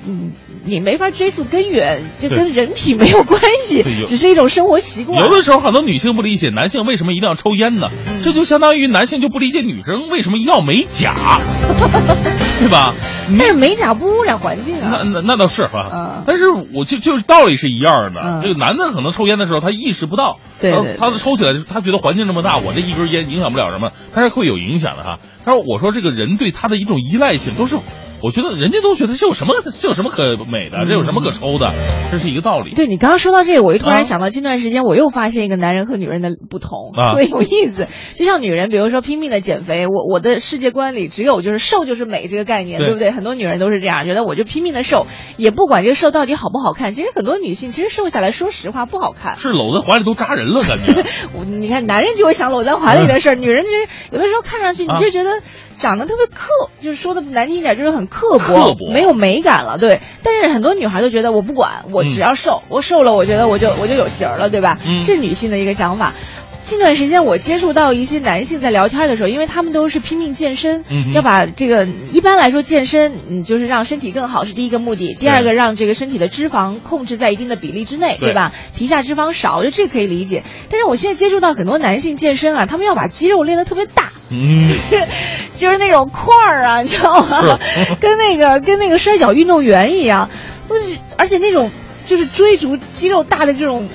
[0.07, 0.33] 嗯，
[0.64, 5.18] 你没法追溯根源，这跟人品没有关系，只是一种生活习惯。
[5.25, 7.90] 有的时候很多女性不理解男性为什么一定要抽烟呢？
[8.09, 11.14] 嗯 这就相当于男性就不理解女生为什么一定要美甲，
[12.61, 12.94] 对吧？
[13.38, 15.03] 但是美甲不污染环境啊。
[15.03, 18.21] 那那那倒是哈，嗯但是我就就是道理是一样的。
[18.23, 25.18] 嗯这个男的可能抽烟的时候他意识不到，呃对对对他抽起来他觉得环境这么大，我这一根烟影响不了什么，他是会有影响的哈。
[25.49, 27.79] 他说我说这个人对他的一种依赖性都是，
[28.23, 31.73] 我觉得人家都觉得这有什么这有什么可美的，这有什么可抽的，
[32.11, 32.75] 这是一个道理。
[32.75, 37.87] 对你刚刚说到这个，我又突啊然想到，近段时间我又发现一个男人和女人的不同，啊 特别有意思。
[38.15, 43.11] 就像女人，比如说拼命的减肥，我我的世界观里只有就是瘦就是美这个概念，对对不对？
[43.11, 45.07] 很多女人都是这样，觉得我就拼命的瘦，
[45.37, 46.93] 也不管这个瘦到底好不好看。
[46.93, 49.37] 其实很多女性其实瘦下来，说实话不好看。
[49.37, 51.05] 是搂在怀里都扎人了，感觉。
[51.35, 55.38] 我你看，男人就会想搂在怀里的事儿，女人其实有的时候看上去你啊就觉得
[55.79, 56.48] 长得特别刻，
[56.81, 59.79] 就是说的难听一点，就是很刻薄，刻薄没有美感了。
[59.79, 64.79] 对，但是很多女孩都觉得我不管，我只要瘦，我瘦了，我觉得我就我就有型儿了，对吧？
[64.85, 66.14] 嗯这是女性的一个想法。
[66.61, 78.53] 近段时间我接触到一些男性在聊天的时候，因为他们都是拼命健身，嗯要把这个一般来说健身，嗯，就是让身体更好是第一个目的，第二个让这个身体的脂肪控制在一定的比例之内，对对吧？
[78.77, 80.42] 皮下脂肪少，就这个可以理解。
[80.71, 84.77] 但是我现在接触到很多男性健身啊，他们要把肌肉练得特别大，嗯，
[85.55, 87.59] 就是那种块儿啊，你知道吗？
[88.01, 90.29] 跟那个跟那个摔跤运动员一样，
[90.68, 91.71] 不是，而且那种
[92.05, 93.88] 就是追逐肌肉大的这种。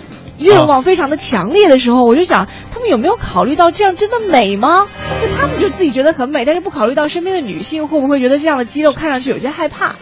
[0.44, 4.88] 愿望非常的强烈的时候，我就想，他们有没有考虑到这样真的美吗？
[5.22, 9.96] 就他们就自己觉得很美，但是不考虑到身边的女性会不会觉得这样的肌肉看上去有些害怕。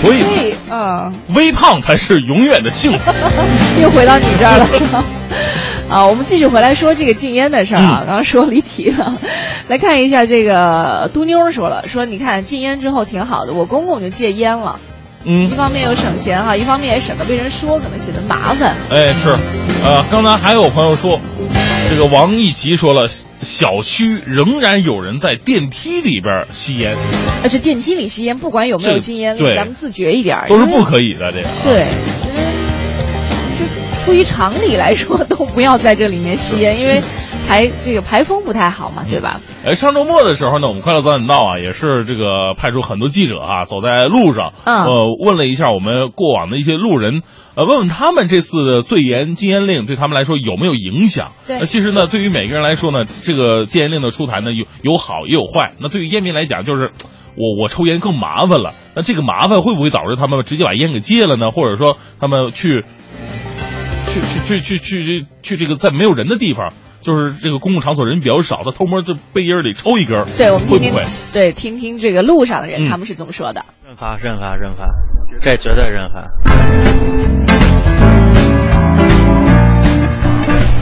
[0.00, 3.12] 所以所以，嗯，微胖才是永远的幸福。
[3.82, 5.04] 又回到你这儿了，
[5.88, 9.16] 啊，我们继续回来说这个禁烟的事儿啊，嗯刚刚说离题了，
[9.68, 14.78] 来看一下这个嘟妞儿说了，说你看禁烟之后挺好的，我公公就戒烟了，
[15.26, 18.76] 一嗯，方面又省钱哈，一方面也省得被人说，可能显得麻烦。
[18.90, 19.30] 哎是，
[19.82, 21.20] 呃，刚才还有朋友说，
[21.90, 23.08] 这个王一奇说了，
[23.40, 26.94] 小区仍然有人在电梯里边吸烟，
[27.42, 31.32] 而且电梯里吸烟，不管有没有禁烟令，咱们自觉一点儿，都是不可以的。
[31.32, 31.48] 这个。
[31.64, 31.86] 对，
[33.58, 37.02] 就出于常理来说，都不要在这里面吸烟，因为
[37.46, 39.40] 排这个排风不太好嘛，对吧？
[39.64, 47.22] 哎，上周末的时候呢，我们快乐早点到啊，也是这个派出很多记者啊，走在路上，嗯呃，问了一下我们过往的一些路人，
[47.54, 51.30] 呃，问问他们这次的最严禁烟令对他们来说有没有影响？
[51.46, 55.74] 对那其实呢，对于每个人来说呢，这个禁烟令的出台呢，有有好也有坏。
[55.80, 56.90] 那对于烟民来讲，就是
[57.36, 58.74] 我我抽烟更麻烦了。
[58.94, 61.50] 那这个麻烦会不会导致他们直接把烟给戒了呢？
[61.50, 62.84] 或者说他们去
[64.08, 66.72] 去去去去去去这个在没有人的地方？
[67.06, 73.64] 就是这个公共场所人比较少，他偷摸这背阴儿里抽一根儿，对，我们听听会会？，对，听听这个路上的人、嗯他们是怎么说的。
[73.86, 74.88] 认罚，认罚，认罚，
[75.40, 76.26] 这绝对认罚。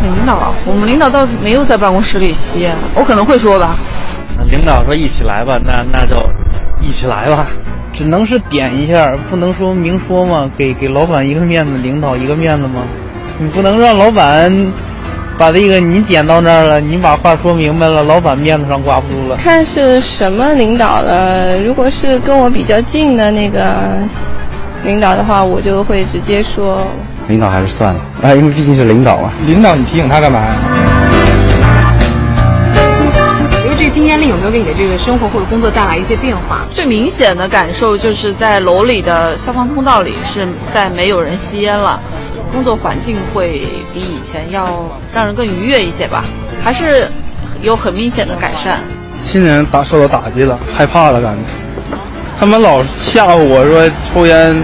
[0.02, 3.76] 领导，我们领导倒是没有在办公室里吸，我可能会说吧。
[4.38, 6.16] 那领导说一起来吧，那那就
[6.80, 7.46] 一起来吧。
[7.92, 12.86] 只能是点一下，不能说明说嘛，给给老板一个面子，领导一个面子吗？
[13.38, 14.72] 你不能让老板
[15.36, 19.36] 把这个你点到那儿了，你把话说明白了，老板面子上挂不住了。
[19.36, 21.60] 看是什么领导了。
[21.60, 23.76] 如果是跟我比较近的那个
[24.84, 26.80] 领导的话，我就会直接说。
[27.26, 29.32] 领导还是算了，啊，因为毕竟是领导啊。
[29.46, 30.54] 领导，你提醒他干嘛呀？
[33.62, 36.66] 比如这个禁烟令有没有给你的这个生活或者工作带来一些变化？
[36.70, 41.98] 最明显的感受就是在楼里的消防通道里是在没有人吸烟了。
[42.54, 44.64] 工作环境会比以前要
[45.12, 46.24] 让人更愉悦一些吧？
[46.62, 47.06] 还是
[47.60, 48.80] 有很明显的改善？
[49.20, 51.42] 新人打受到打击了，害怕了感觉。
[52.38, 54.54] 他们老吓唬我说抽烟，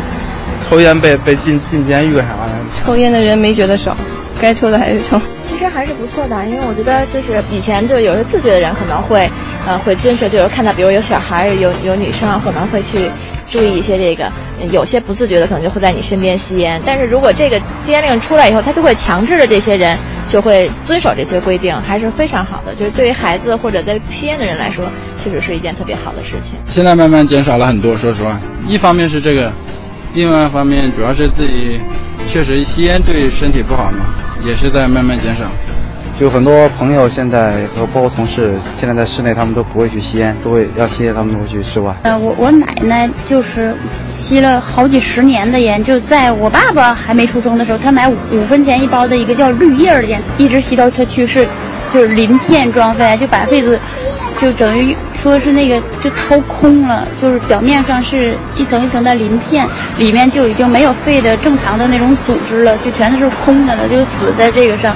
[0.68, 2.50] 抽烟被被进进监狱啥的。
[2.72, 3.96] 抽烟的人没觉得少，
[4.40, 5.20] 该抽的还是抽。
[5.48, 9.28] 其实还是不错的，因为我觉得就是以前就是有些自觉的人可能会，
[9.66, 13.10] 呃，会遵守，就是看到比如有小孩有有女生啊，可能会去
[13.50, 14.30] 注意一些这个。
[14.70, 19.96] 有些不自觉的可能就会在你身边吸烟，但是如果这个戒烟令出来以后，他就会强制的这些人
[20.28, 22.74] 就会遵守这些规定，还是非常好的。
[22.74, 24.84] 就是对于孩子或者在吸烟的人来说，
[25.22, 26.58] 确实是一件特别好的事情。
[26.66, 29.50] 现在慢慢减少了很多，说实话，一方面是这个，
[30.14, 31.80] 另外一方面主要是自己
[32.26, 35.50] 确实吸烟对身体不好嘛，也是在慢慢减少。
[36.20, 41.96] 就很多朋友现在和包括同事，现在在室内他们都不会去吸烟，都会要吸烟他们都会去室外。
[42.02, 43.74] 呃，我我奶奶就是
[44.12, 51.46] 吸了好几十年的烟，就在我爸爸还没出生的时候，他买五五分钱一包的一个叫绿叶的烟，一直吸到他去世，
[51.90, 53.80] 就是鳞片装肺，就把肺子
[54.36, 64.94] 就等于说是那个就掏空了，就是表面上是一层一层的鳞片，里面就已经没有肺的正常的那种组织了，就全都是空的了，就死在这个上。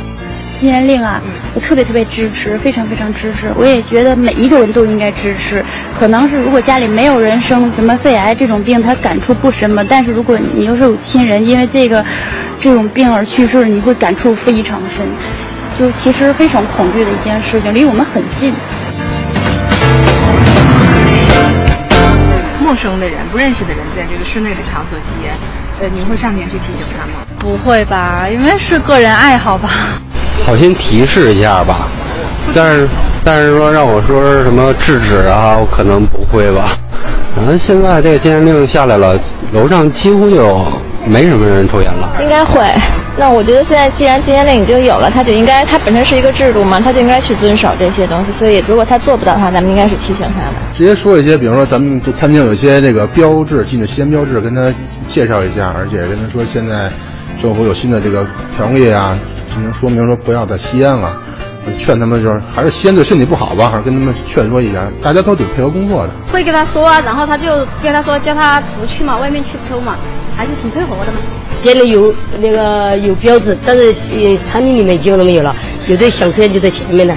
[0.55, 1.21] 禁烟令啊，
[1.55, 3.53] 我特别特别支持，非常非常支持。
[3.57, 5.63] 我也觉得每一个人都应该支持。
[5.99, 9.85] 可能是如果家里没有人生什么肺癌这种病，他感触不深嘛。
[9.89, 12.05] 但是如果你要是有亲人因为这个
[12.61, 15.07] 这种病而去世，你会感触非常深。
[15.79, 18.55] 就其实非常恐惧的一件事情，离我们很近。
[22.61, 25.35] 陌生的人、不认识的人在这个室内的场所吸烟，
[25.81, 27.27] 呃，你会上前去提醒他吗？
[27.39, 29.69] 不会吧，因为是个人爱好吧。
[30.45, 31.89] 好心提示一下吧，
[32.55, 32.89] 但是
[33.25, 36.77] 但是说让我说什么制止啊，我可能不会吧。
[37.37, 39.19] 反正现在这个禁烟令下来了，
[39.53, 40.65] 楼上几乎就
[41.05, 42.17] 没什么人抽烟了。
[42.21, 42.63] 应该会。
[43.17, 48.31] 那我觉得现在既然禁烟令已经有了，它就应该它本身是一个制度嘛，它就应该去遵守这些东西。
[48.33, 50.57] 所以如果他做不到的话，咱们应该是提醒他的。
[50.77, 54.73] 直接说一些，比如说咱们餐厅有一些这个标志，禁止吸烟标志，跟他
[55.07, 56.91] 介绍一下，而且跟他说现在
[57.41, 59.17] 政府有新的这个条例啊。
[59.55, 61.17] 只能说明说不要再吸烟了，
[61.79, 66.13] 劝他们就是还是吸烟对身体不好吧，还是跟他们劝说一下，大家都得配合工作的。
[66.33, 69.97] 会跟他说啊，然后他就跟他说叫他出去嘛，外面去抽嘛，
[70.37, 71.19] 还是挺配合的嘛。
[71.63, 75.55] 店里有那个有标志，但是呃餐厅里面基本都没有了，
[75.87, 77.15] 有的小车就在前面呢，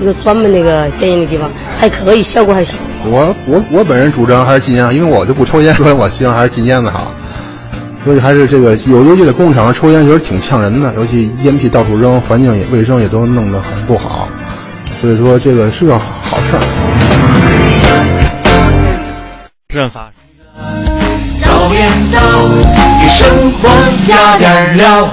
[0.00, 2.78] 一个专门那个戒烟的地方，还可以，效果还行。
[3.04, 7.12] 我我我本人主张还是禁烟，因为我就不抽烟，所以我希望还是禁烟的好。
[8.02, 14.28] 所以还是这个有尤其在工厂抽烟，其实挺呛人的，尤其烟屁到处扔，环境也卫生也都弄得很不好。
[15.00, 16.60] 所以说这个是个好事儿。
[19.74, 20.10] 润发。
[21.38, 22.18] 早点到，
[23.00, 23.68] 给生活
[24.06, 25.08] 加点料。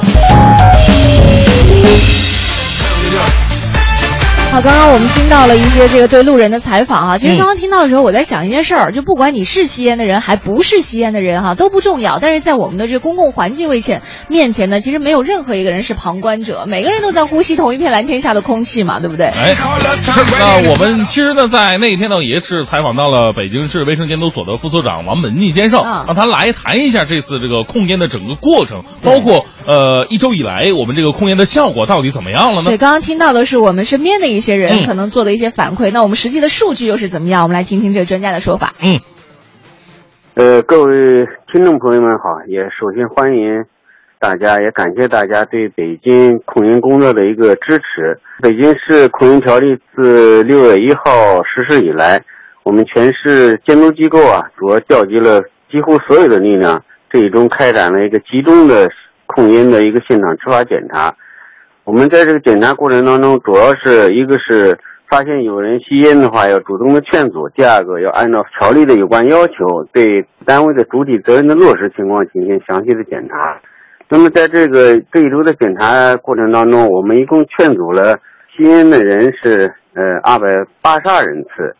[4.57, 7.19] 好，刚刚我们听到了一些这个对路人的采访哈。
[7.19, 12.17] 其实刚刚听到的时候，我在想一件事儿，就不管你是吸烟的人还不是吸烟的人哈，都不重要。
[12.17, 19.27] 但是在我们的这个公共环境危险面前呢，其实没有任何一个人是旁观者，每个人都在呼吸同一片蓝天下的空气嘛，对不对？
[19.27, 19.55] 哎，
[20.39, 32.71] 那我们其实呢，在那一天呢，也是采访到了北京市卫生监督所的副所长王本逆先生，让他来谈一下这次这个控烟的整个过程，包括呃一周以来我们这个控烟的效果到底怎么样了呢？
[32.71, 37.43] 对，刚刚听到的是我们身边的一些人可能做的一些反馈，那我们实际的数据又是怎么样？
[37.43, 38.73] 我们来听听这个专家的说法。
[38.81, 38.99] 嗯，
[40.35, 40.93] 呃，各位
[41.51, 43.65] 听众朋友们好，也首先欢迎
[44.19, 48.19] 大家，也感谢大家对北京控烟工作的一个支持。
[48.41, 52.21] 北京市控烟条例自六月一号实施以来，
[52.63, 58.89] 我们全市监督机构啊，主要调集了几乎所有的力量，这一中开展了一个集中的
[59.25, 61.15] 控烟的一个现场执法检查。
[61.87, 64.77] 我们在这个检查过程当中，主要是一个是
[65.09, 73.57] 发现有人吸烟的话，要主动的劝阻；第二个，要按照条例的有关要求，对单位的主体责任的落实情况进行详细的检查。
[74.09, 78.19] 那么，在这个这一周的检查过程当中，我们一共劝阻了
[78.53, 80.45] 吸烟的人是呃二百
[80.81, 81.73] 八十二人次，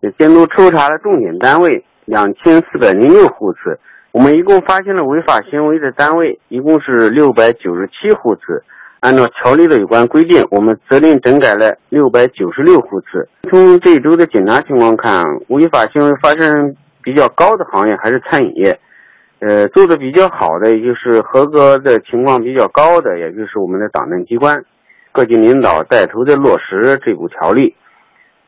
[0.00, 3.80] 也监督抽查了重点单位两千四百零六户次。
[4.12, 8.62] 我们一共发现了违法行为的单位一共是六百九十七户次。
[9.04, 13.28] 按照条例的有关规定，我们责令整改了六百九十六户次。
[13.50, 18.80] 从这一周的检查情况看，违法行为发生比较高的行业还是餐饮业，
[19.40, 24.64] 呃，做的比较好的，也就是合格的情况比较高的，也就是我们的党政机关，
[25.12, 27.76] 各级领导带头的落实这部条例。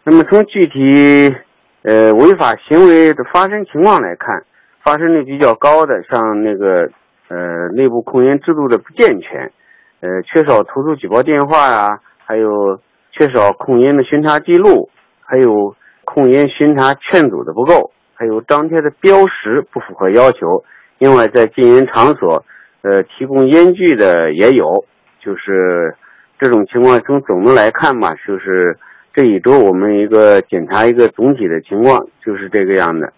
[0.05, 1.37] 那么从具体
[1.83, 4.43] 呃违法行为的发生情况来看，
[4.83, 6.89] 发生率比较高的，像那个
[7.29, 9.53] 呃，内部控烟制度的不健全，
[10.01, 12.81] 呃，缺少投诉举报电话啊，还有
[13.13, 14.91] 缺少控烟的巡查记录，
[15.21, 15.75] 还有
[16.05, 20.65] 控烟巡查劝阻的不够，还有张贴的标识不符合要求。
[20.99, 22.45] 另外，在禁烟场所，
[22.83, 24.85] 呃，提供烟具的也有，
[25.21, 25.97] 就是
[26.39, 28.79] 这种情况从总的来看吧，就是
[29.13, 33.13] 这一周我们一个检查一个总体的情况，就是这个样的。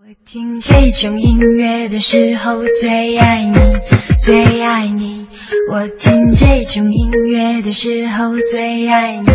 [0.00, 3.54] 我听这种音乐的时候最爱你，
[4.22, 5.23] 最爱你。
[5.72, 9.26] 我听这种音乐的时候最爱你，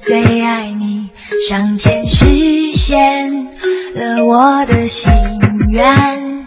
[0.00, 1.08] 最爱你。
[1.48, 3.32] 上天实现
[3.94, 5.12] 了我的心
[5.70, 6.46] 愿。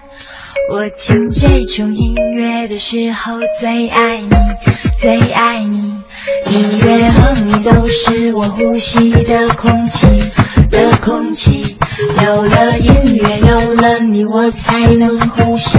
[0.72, 4.30] 我听这种音乐的时候最爱你，
[4.98, 5.78] 最爱你。
[6.50, 10.08] 音乐和你都是我呼吸的空气，
[10.72, 11.78] 的空气。
[12.24, 15.78] 有了音乐，有了你，我才能呼吸，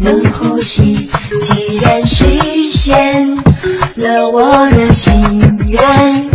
[0.00, 1.08] 能呼吸。
[1.42, 2.24] 既然实
[2.70, 3.36] 现
[3.96, 5.20] 了我的心
[5.68, 6.30] 愿，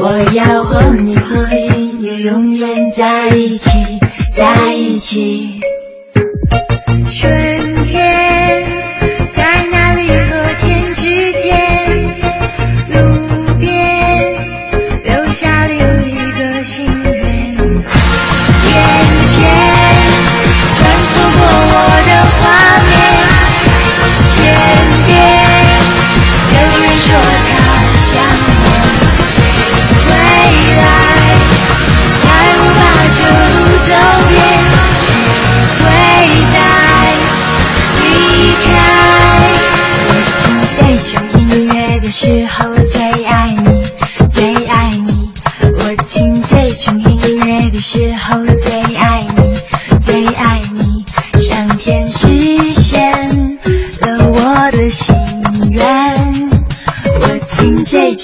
[0.00, 3.70] 我要和你和音乐永远在一起，
[4.36, 5.60] 在一起。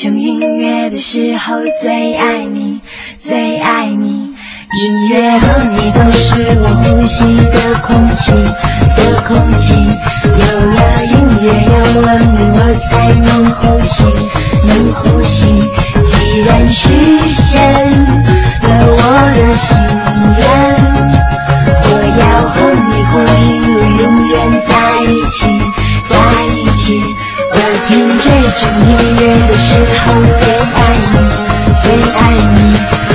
[0.00, 2.80] 听音乐的时候最爱你，
[3.18, 4.32] 最爱你。
[4.72, 8.32] 音乐和你都是我呼吸的空气，
[8.96, 9.74] 的空气。
[10.24, 14.04] 有了音乐，有了你，我才能呼吸，
[14.66, 15.68] 能呼吸。
[16.06, 16.88] 既然实
[17.28, 17.60] 现
[18.62, 18.98] 了我
[19.36, 19.68] 的心
[20.38, 20.42] 愿，
[21.84, 22.56] 我要和
[22.88, 23.12] 你和
[23.44, 24.32] 音乐永远，
[24.66, 24.72] 在
[25.04, 25.49] 一起。
[27.90, 30.78] 听这种音乐的时候最爱
[31.10, 31.14] 你，
[31.82, 32.18] 最爱
[32.54, 32.56] 你。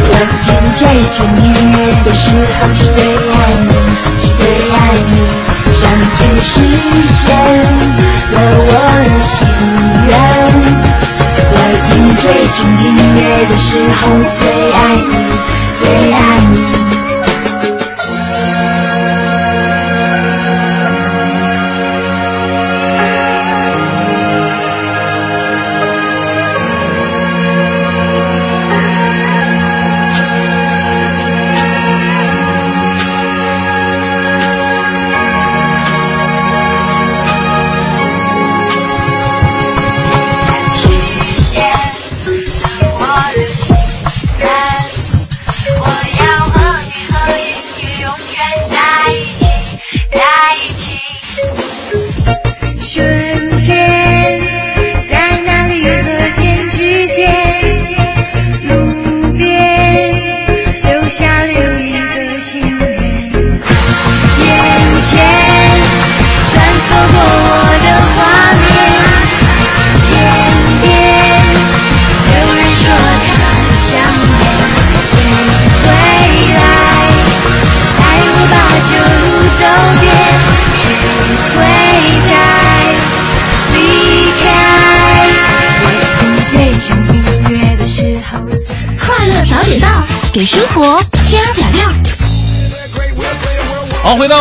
[0.10, 0.12] 我
[0.44, 0.46] 听
[0.76, 0.84] 这
[1.16, 3.00] 种音乐的时候是最
[3.32, 3.72] 爱你，
[4.20, 4.76] 是最爱
[5.12, 5.16] 你。
[5.72, 5.82] 上
[6.18, 6.60] 天实
[7.08, 7.24] 现
[8.34, 8.36] 了
[8.68, 8.70] 我
[9.06, 9.34] 的心
[10.10, 10.12] 愿。
[11.52, 11.58] 我
[11.88, 12.24] 听这
[12.54, 14.04] 种音乐的时候
[14.38, 15.14] 最爱你，
[15.80, 16.20] 最爱
[16.52, 16.65] 你。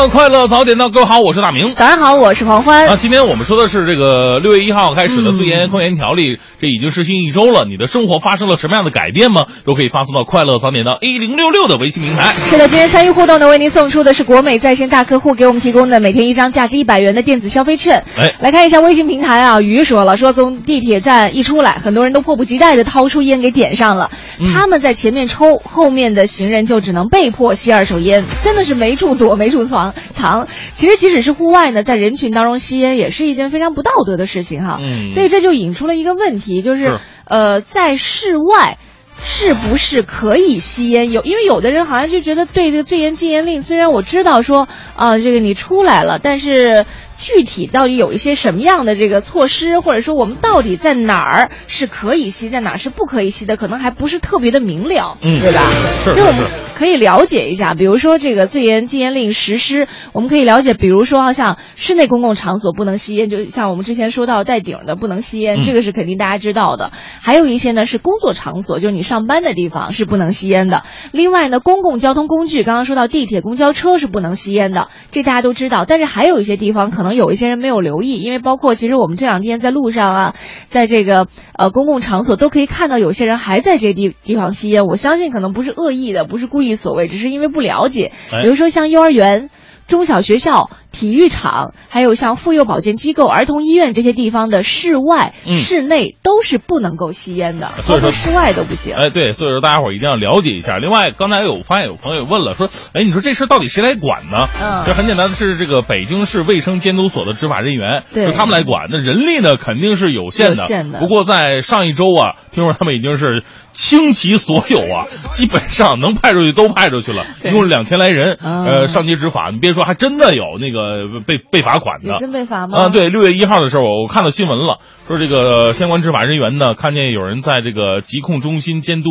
[0.09, 1.73] 快乐早点到，各位好，我是大明。
[1.75, 2.87] 大家好，我是黄欢。
[2.87, 7.67] 那，今天我们说的是这个六月一号开始的最严控烟条例，这已经实行一周了。
[7.67, 9.45] 你的生活发生了什么样的改变吗？
[9.67, 12.33] 都可以发送到快乐早点到 A 零六六的微信平台。
[12.49, 18.03] 是的，今天参与互动的，为您送出的是国美在线大客户给我们提供的每天一张价值一百元的电子消费券。
[18.17, 24.11] 哎，来看一下微信平台啊，鱼说了，说从地铁站一出来，很多人都迫不及待的掏出烟给点上了。
[24.41, 30.49] 嗯他们在前面抽，后面的行人就只能被迫吸二手烟，真的是没处躲，没处藏藏。
[30.73, 34.79] 其实即使是户外呢，在人群当中吸烟也是一件非常不道德的事情哈。
[34.81, 38.79] 嗯所以这就引出了一个问题，就是是呃，在室外。
[39.27, 41.11] 是不是可以吸烟？
[41.11, 46.85] 有，因为有的人好像就觉得对这个醉烟禁烟令，虽然我知道说啊、这个你出来了，但是
[47.19, 55.61] 具体到底有一些什么样的这个措施，或者说我们到底在哪儿是可以吸，在哪儿是不可以吸的，可能还不是特别的明了，嗯对吧？
[56.05, 66.91] 是所以我们是是可以了解一下，比如说这个最严禁烟令实施，我们可以了解，比如说啊像室内公共场所不能吸烟，就像我们之前说到带顶的不能吸烟，嗯这个是肯定大家知道的。
[67.23, 70.83] 还有一些呢是工作场所，就是你上班的地方是不能吸烟的。
[71.13, 75.85] 另外呢，公共交通工具，刚刚说到地铁、公交车是不能吸烟的，这大家都知道。
[75.87, 80.35] 但是还有一些地方，可能有一些人没有留意，因为包括其实我们这两天在路上啊，
[80.67, 84.87] 在这个呃公共场所都可以看到有些人还在这地地方吸烟。
[84.87, 88.13] 我相信可能不是恶意的，不是故意所为，只是因为不了解。
[88.33, 89.51] 哎比如说像幼儿园。
[89.87, 98.97] 中小学校、体育场，还有像妇幼保健机构、儿童医院这些地方的室外、嗯室内都是不能够吸烟的，所以说包括室外都不行。
[98.97, 100.79] 哎，对，所以说大家伙儿一定要了解一下。
[100.79, 104.49] 另外，刚才有发现有朋友问了，说，哎，你说这事到底谁来管呢？
[104.61, 108.89] 嗯这很简单的是这个北京市卫生监督所的执法人员，对他们来管。
[108.91, 110.63] 那人力呢，肯定是有限的。
[110.63, 113.45] 有限的不过在上一周啊，听说他们已经是
[113.75, 119.51] 倾其所有啊， 基本上能派出去都派出去了，对一共两千来人，嗯呃，上街执法。
[119.53, 122.17] 你别说，还真的有那个被被罚款的。
[122.19, 122.79] 真被罚吗？
[122.79, 129.11] 啊，对，六月一号的时候，我看到新闻了，说这个相关执法人员呢，看见有人在这个疾控中心监督。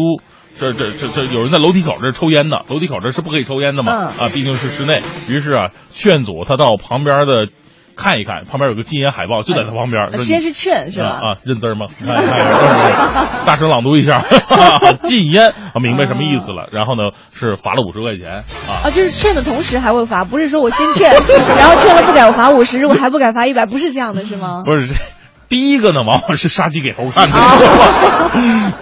[0.59, 4.11] 这这这这有人在楼梯口这儿抽烟呢，楼梯口这是不可以抽烟的嘛？
[4.20, 5.01] 嗯啊，毕竟是室内。
[5.28, 7.47] 于是啊，劝阻他到旁边的
[7.95, 10.17] 看一看，旁边有个禁烟海报，就在他旁边。
[10.17, 11.09] 先是劝是吧？
[11.09, 11.85] 啊啊，认字儿吗？
[13.45, 14.25] 大声朗读一下，
[14.99, 16.69] 禁烟啊，明白什么意思了。
[16.71, 18.85] 然后呢，是罚了五十块钱啊。
[18.85, 24.63] 啊，就是劝的同时还会罚，不是说我先劝，然后劝了不改我罚五十，如果还不改罚一百，不是这样的是吗？
[24.65, 24.95] 不是这。
[25.49, 28.73] 第一个呢，往往是杀鸡给猴看的，啊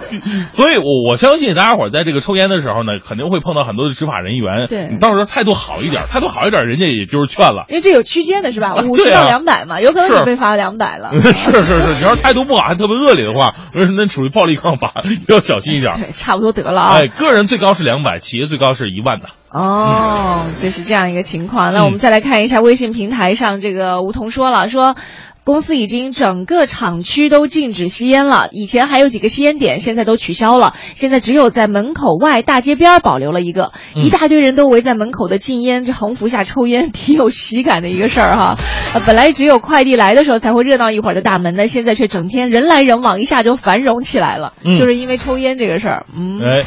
[0.50, 4.66] 所以我我相信大家伙儿在这个抽烟的时候呢，肯定会碰到很多的执法人员。
[4.68, 7.64] 对你到时候态度好一点，态度好一点，人家也就是劝了。
[7.68, 8.74] 因为这有区间的是吧？
[8.76, 11.12] 啊五十到两百嘛，有可能是你被罚两百了。
[11.20, 15.94] 是 是是，你要是态度不好，还特别恶劣的话，那属于暴力抗法，要小心一点。
[15.96, 16.94] 对， 差不多得了啊。
[16.96, 19.28] 哎，个人最高是两百，企业最高是一万的。
[19.50, 21.72] 哦，这是这样一个情况。
[21.72, 24.96] 那我们再来看一下微信平台上，这个梧桐说了说。
[25.44, 38.56] 公司已经整个厂区都禁止吸烟了，以前还有几个吸烟点，现在都取消了，现在只有在门口外大街边保留了一个，嗯一大堆人都围在门口的禁烟这横幅下抽烟，挺有喜感的一个事儿哈。
[38.94, 46.06] 呃 本来只有快递来的时候才会热闹一会儿的大门呢，现在却整天人来人往，一下就繁荣起来了，嗯就是因为抽烟这个事儿。
[46.14, 46.62] 嗯，哎，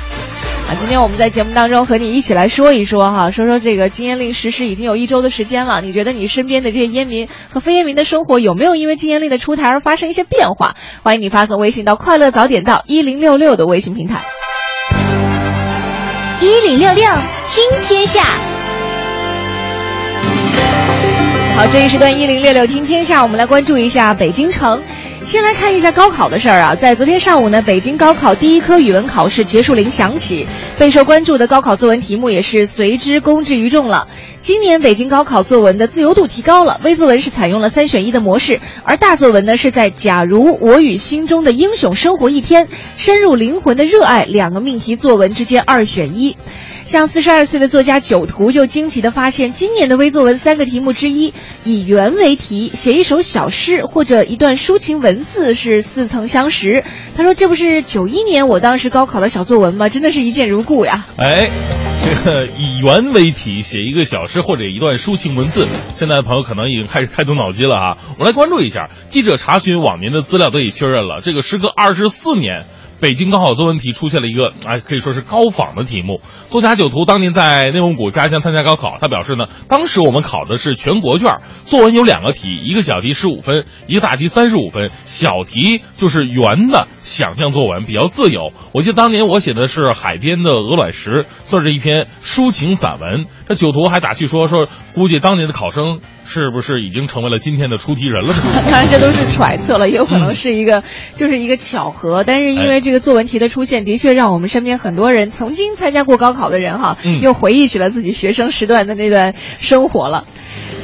[0.67, 10.75] 啊，今天我们在节目当中和你一起来说一说哈，说说这个禁烟令实施已经有一周的时间了，你觉得你身边的这些烟民和非烟民的生活有没有因为禁烟令的出台而发生一些变化？
[11.03, 14.23] 欢迎你发送微信到“快乐早点到一零六六”的微信平台。
[16.41, 17.03] 一零六六
[17.47, 18.23] 听天下，
[21.55, 24.81] 好，这一时段一零六六听天下，我们来关注一下北京城。
[25.25, 30.45] 先来看一下高考的事儿啊，在昨天上午呢，北京高考第一科语文考试结束铃响起，
[30.77, 34.07] 备受关注的高考作文题目也是随之公之于众了。
[34.37, 46.37] 今年北京高考作文的自由度提高了，微作文是采用了三选一的模式，而大作文呢是在“假如我与心中的英雄生活一天”、“深入灵魂的热爱”两个命题作文之间二选一。
[46.85, 51.33] 像四十二岁的作家九图就惊奇地发现，今年的微作文三个题目之一，
[51.63, 56.83] 以圆为题，写一首小诗或者一段抒情文字是似曾相识。
[57.17, 59.89] 他说：“这不是九一年我当时高考的小作文吗？
[59.89, 61.49] 真的是一见如故呀。”哎，
[62.03, 67.97] 这个以圆为题写一个小诗或者一段抒情文字，现在的朋友可能已经开始开动脑筋了啊。
[68.19, 72.63] 我们来关注一下，记者查询往年的资料得以确认了，这个时隔二十四年。
[73.05, 76.21] 北京高考作文题出现了一个，哎，可以说是高仿的题目。
[76.49, 81.35] 作家九图当年在内蒙古家乡参加高考，他表示呢，当时我们考的是全国卷，
[81.65, 84.89] 作文有两个题，一个小题十五分，一个大题三十五分。
[85.05, 88.51] 小题就是圆的想象作文，比较自由。
[88.71, 93.25] 我记得当年我写的是海边的鹅卵石，算是一篇抒情散文。
[93.47, 98.39] 这九图还打趣说说，估计当年的考生是不是已经成为了今天的出题人了呢？
[98.71, 100.83] 当然，这都是揣测了，也有可能是一个，
[101.13, 102.23] 就是一个巧合。
[102.23, 110.25] 但是因为这个作文题的出现，的确让我们身边很多人曾经参加过高考的人哈，嗯又回忆起了自己学生时段的那段生活了。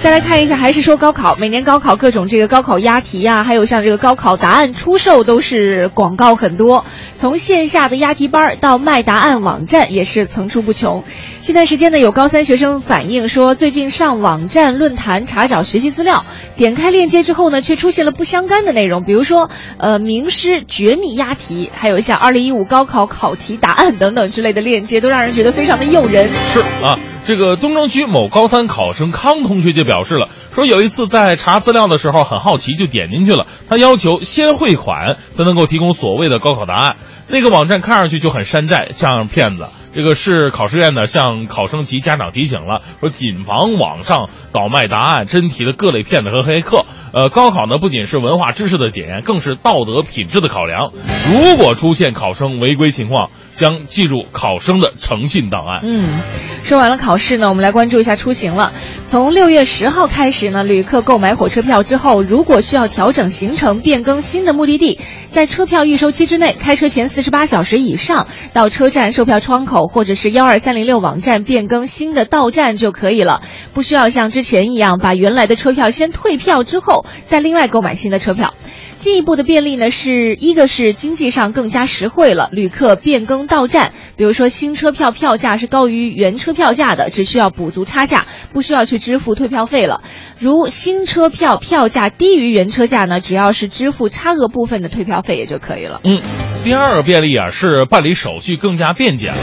[0.02, 6.86] 再来看一下，还是说高考，每年高考各种这个高考押题呀、还有像这个高考答案出售，都是广告很多。
[7.16, 11.04] 从线下的押题班儿到卖答案网站，也是层出不穷。
[11.42, 16.24] 近段时间呢，有高三学生反映说，最近上网站、论坛查找学习资料，
[16.56, 26.30] 点开链接之后呢，却出现了不相干的内容，比如说，呃，名师绝密押题，还有像二零一五高考考题答案等等之类的链接，都让人觉得非常的诱人。
[26.54, 33.48] 是啊，这个东城区某高三考生康同学就表示了，说有一次在查资料的时候很好奇，就点进去了。
[33.68, 36.98] 他要求先汇款才能够提供所谓的高考答案，
[37.32, 39.68] 那个网站看上去就很山寨，像骗子。
[39.94, 46.86] 这个市考试院呢，向考生及家长提醒了，说谨防网上倒卖答案、真题的各类骗子和黑客。
[47.14, 50.94] 呃，高考呢不仅是文化知识的检验，更是道德品质的考量。
[51.30, 55.82] 如果出现考生违规情况，将记入考生的诚信档案。
[55.84, 56.22] 嗯，
[56.64, 58.72] 说完了考试呢，我们来关注一下出行了。
[59.12, 73.42] 从六月十号开始呢，旅客购买火车票之后，如果需要调整行程、变更新的目的地，在车票预收期之内，开车前四十八小时以上，到车站售票窗口或者是幺二三零六网站变更新的到站就可以了，
[73.74, 78.54] 不需要像之前一样把原来的车票先退票之后再另外购买新的车票。
[78.96, 90.02] 进一步的便利呢，是一个是经济上更加实惠了，旅客变更到站，比如说新车票票价是高于原车票价的，只需要补足差价，不需要去支付退票费了。
[90.40, 96.00] 如新车票票价低于原车价呢，只要是支付差额部分的退票费也就可以了。
[96.06, 96.22] 嗯，
[96.64, 99.36] 第二个便利啊是办理手续更加便捷了，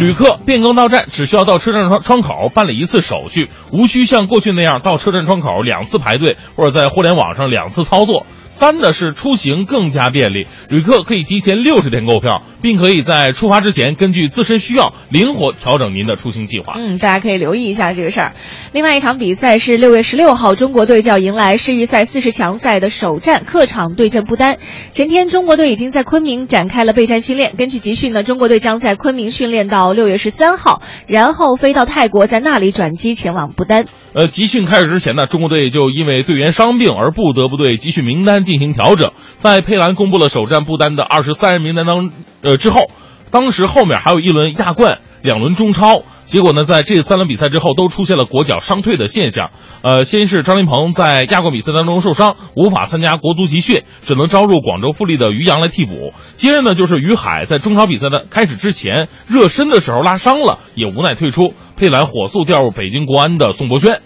[0.00, 8.26] 旅客变更到站只需要到车站窗窗口办理一次手续，无需像过去那样到车站窗口两次排队，或者在互联网上两次操作。
[8.60, 16.74] 三呢是出行更加便利，旅客可以提前六十天购票，并可以在出发之前根据自身需要灵活调整您的出行计划。
[16.76, 18.34] 嗯，大家可以留意一下这个事儿。
[18.74, 24.58] 另外一场比赛是六月十六号，中国队就要迎来世预赛四十强赛的首战，客场对阵不丹。
[24.92, 27.54] 前天中国队已经在昆明展开了备战训练。
[27.56, 33.86] 根据集训呢，中国队将在昆明训练到六月十三号，然后飞到泰国，在那里转机前往不丹。
[34.12, 39.12] 呃，集训开始之前呢，中国队就因为队员伤病而不得不对集训名单进行调整。
[39.36, 42.10] 在佩兰公布了首战不丹的二十三人名单当
[42.42, 42.90] 呃之后，
[43.30, 49.50] 当时后面还有一轮亚冠、两轮中超，结果呢，在这三轮比赛之后都出现了国脚伤退的现象。
[49.82, 56.12] 呃，先是张琳芃在亚冠比赛当中受伤，无法参加国足集训，只能招入广州富力的于洋来替补。
[56.34, 61.54] 接着呢，就是于海在中超比赛的开始之前热身的时候拉伤了，也无奈退出。
[61.76, 64.00] 佩兰火速调入北京国安的宋博轩。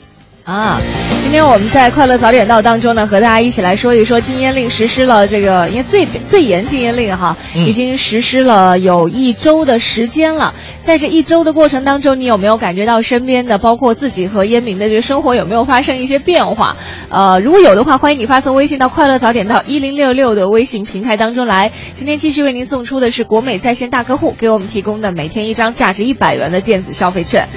[0.45, 0.79] 啊，
[1.25, 7.35] 今天我们在快乐早点到当中呢，和大家一起来说一说禁烟令实施了这个，因为最最严禁烟令哈，
[7.67, 10.55] 已经实施了有一周的时间了。
[10.83, 16.77] 在这一周的过程当中，你有没有感觉到身边的，包括自己和烟民的这个生活有没有发生一些变化？
[17.09, 21.73] 呃，如果有的话，欢迎你发送微信到快乐早点到一零六六的微信平台当中来。
[21.95, 27.49] 今天继续为您送出的是国美在线大客户给我们提供的每天一张价值一百元的电子消费券。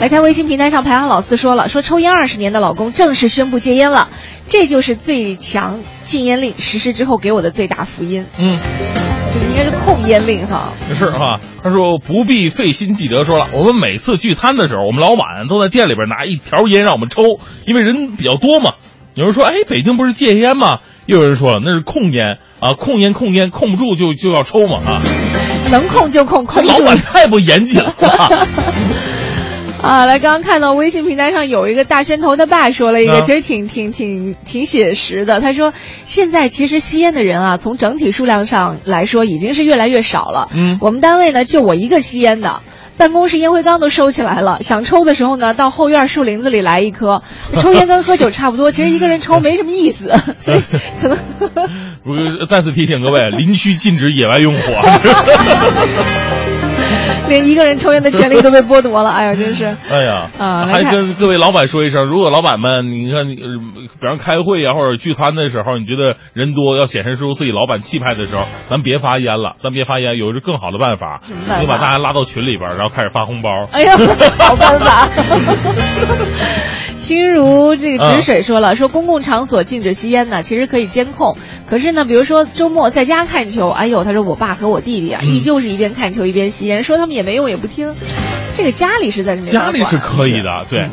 [0.00, 4.08] 来看微信平台上排行老四说了，说抽烟二十年的老公正式宣布戒烟了，
[4.48, 8.26] 这就是最强禁烟令实施之后给我的最大福音。
[8.38, 8.58] 嗯，
[9.26, 10.72] 这应该是控烟令哈。
[10.94, 17.22] 是哈，他说不必费心记得说了，我们每次聚餐的时候，我们老板都在店里边拿一条烟让我们抽，
[17.66, 18.72] 因为人比较多嘛。
[19.14, 20.78] 有人说，哎，北京不是戒烟吗？
[21.04, 25.02] 又有人说了，那是控烟啊，控烟控烟控不住就就要抽嘛啊。
[25.70, 27.94] 能控就控，控老板太不严谨了。
[29.82, 35.40] 啊，来，刚刚看到微信平台上有一个大宣头的爸说了一个，其实挺挺挺挺写实的。
[35.40, 35.72] 他说，
[36.04, 40.48] 现在其实吸烟的人啊，从整体数量上来说，已经是越来越少了。
[40.54, 42.62] 嗯，我们单位呢，就我一个吸烟的，
[42.96, 44.58] 办公室烟灰缸都收起来了。
[44.60, 47.22] 想抽的时候呢，到后院树林子里来一颗。
[47.58, 50.62] 抽烟跟喝酒差不多， 其实一个人抽没什么意思， 所以
[51.00, 51.18] 可能。
[52.04, 54.72] 我再次提醒各位， 林区禁止野外用火。
[57.28, 59.76] 连一个人抽烟的权利都被剥夺了，哎呀，真是！
[59.88, 71.20] 哎呀，啊，还跟各位老板说一声，如果老板们，你看，你比方开会啊，或者聚餐的时候，你觉得人多要显示出自己老板气派的时候，咱别发烟了，咱别发烟，有一个更好的办法，
[71.60, 73.50] 你把大家拉到群里边，然后开始发红包。
[73.72, 73.96] 哎呀，
[74.38, 75.08] 好办法！
[77.12, 81.36] 心如这个止水说了，说公共场所禁止吸烟呢，其实可以监控。
[81.68, 87.94] 可是呢，比如说周末在家看球，哎呦，他说我爸和我弟弟啊，依旧是一边看球一边吸烟，说他们也没用也不听。
[88.54, 90.88] 这个家里是在家里是可以的，对，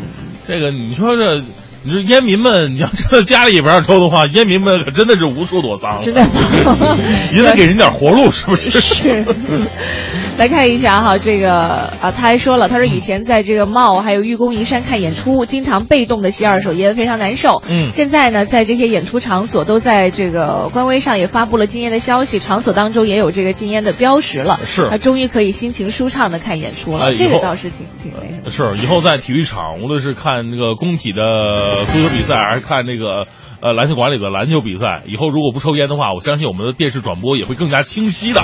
[0.45, 1.41] 这个你说这。
[1.81, 6.21] 你说烟民们，你要真的家里不让抽的话，烟民们可真的是无处躲藏，真的，
[7.33, 8.71] 也得给人点活路，是不是？
[8.81, 9.25] 是。
[10.37, 11.53] 来看一下哈，这个
[12.01, 17.61] 啊，他还说了，他说以前在这个茂还有愚公移山看演出，经常被动的吸二手烟，非常难受。
[17.69, 17.91] 嗯。
[17.91, 24.59] 现在呢，在这些演出场所都在这个官微上也发布了禁烟的消息，场所当中也有这个禁烟的标识了。
[24.65, 24.87] 是。
[24.89, 28.13] 他终于可以心情舒畅的看演出了，这个倒是挺挺
[28.43, 28.75] 那什么。
[28.75, 31.68] 是，以后在体育场，无论是看那个工体的。
[31.69, 33.27] 呃，足球比赛还是看那个
[33.61, 35.03] 呃篮球馆里的篮球比赛。
[35.05, 38.43] 以后如果不抽烟的话，我相信我们的电视转播也会更加清晰的。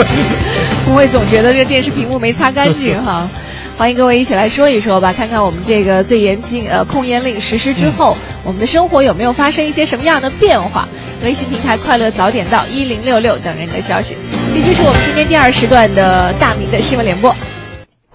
[0.86, 3.28] 不会总觉得这个电视屏幕没擦干净 哈。
[3.76, 10.88] 欢迎各位一起来说一说吧，看看我们这个最严禁呃控烟令实施之后，我们的生活有没有发生一些什么样的变化？
[11.22, 14.16] 微信平台“快乐早点到”一零六六等人的消息。
[14.50, 17.34] 继续是我们今天第二时段的大明的新闻联播。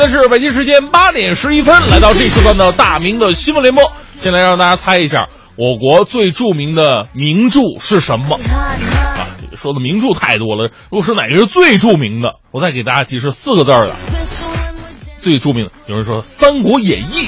[0.00, 3.92] 现在是北京时间八点十一分，来到这一时段的大明的新闻联播。
[4.16, 8.36] 先来让大家猜一下，我国最著名的名著是什么？
[8.36, 13.94] 啊，说的名著太多了，如果说哪个是最著名的，我再给大家提示四个字儿的。
[15.18, 17.26] 最著名的，有人说《三国演义》，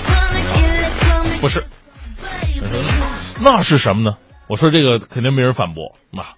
[1.43, 1.65] 不是，
[3.43, 4.17] 那是什么呢？
[4.49, 6.25] 我说这个肯定没人反驳，啊，《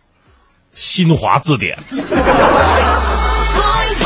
[0.74, 1.78] 新华字典》。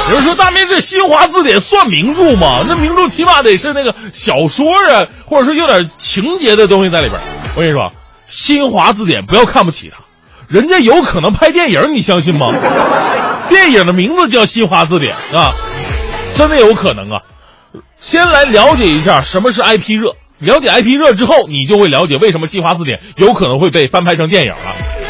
[0.08, 2.64] 有人说大明这《新华字典》算名著吗？
[2.66, 7.20] 那名著起码得是那个小说啊，或者说有点情节的东西在里边。
[7.54, 7.82] 我跟你说，
[8.26, 10.02] 《新华字典》不要看不起它，
[10.48, 12.54] 人家有可能拍电影，你相信吗？
[13.50, 15.52] 电影的名字叫《新华字典》啊，
[16.36, 17.20] 真的有可能啊。
[18.00, 24.56] 先来了解一下什么是 IP 热，了解 IP 热之后，你就会了解为什么《新华字典》有可能会被翻拍成电影了。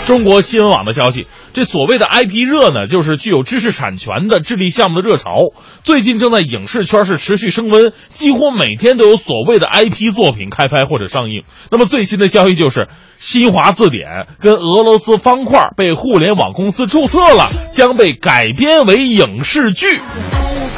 [0.09, 5.53] 中国新闻网的消息，这所谓的 IP 热呢，就是具有知识产权的智力项目的热潮，
[5.85, 11.43] 最近正在影视圈是持续升温，几乎每天都有所谓的 IP 作品开拍或者上映。
[11.71, 12.81] 那么最新的消息就是，
[13.19, 14.09] 《新华字典》
[14.41, 20.01] 跟俄罗斯方块被互联网公司注册了，将被改编为影视剧。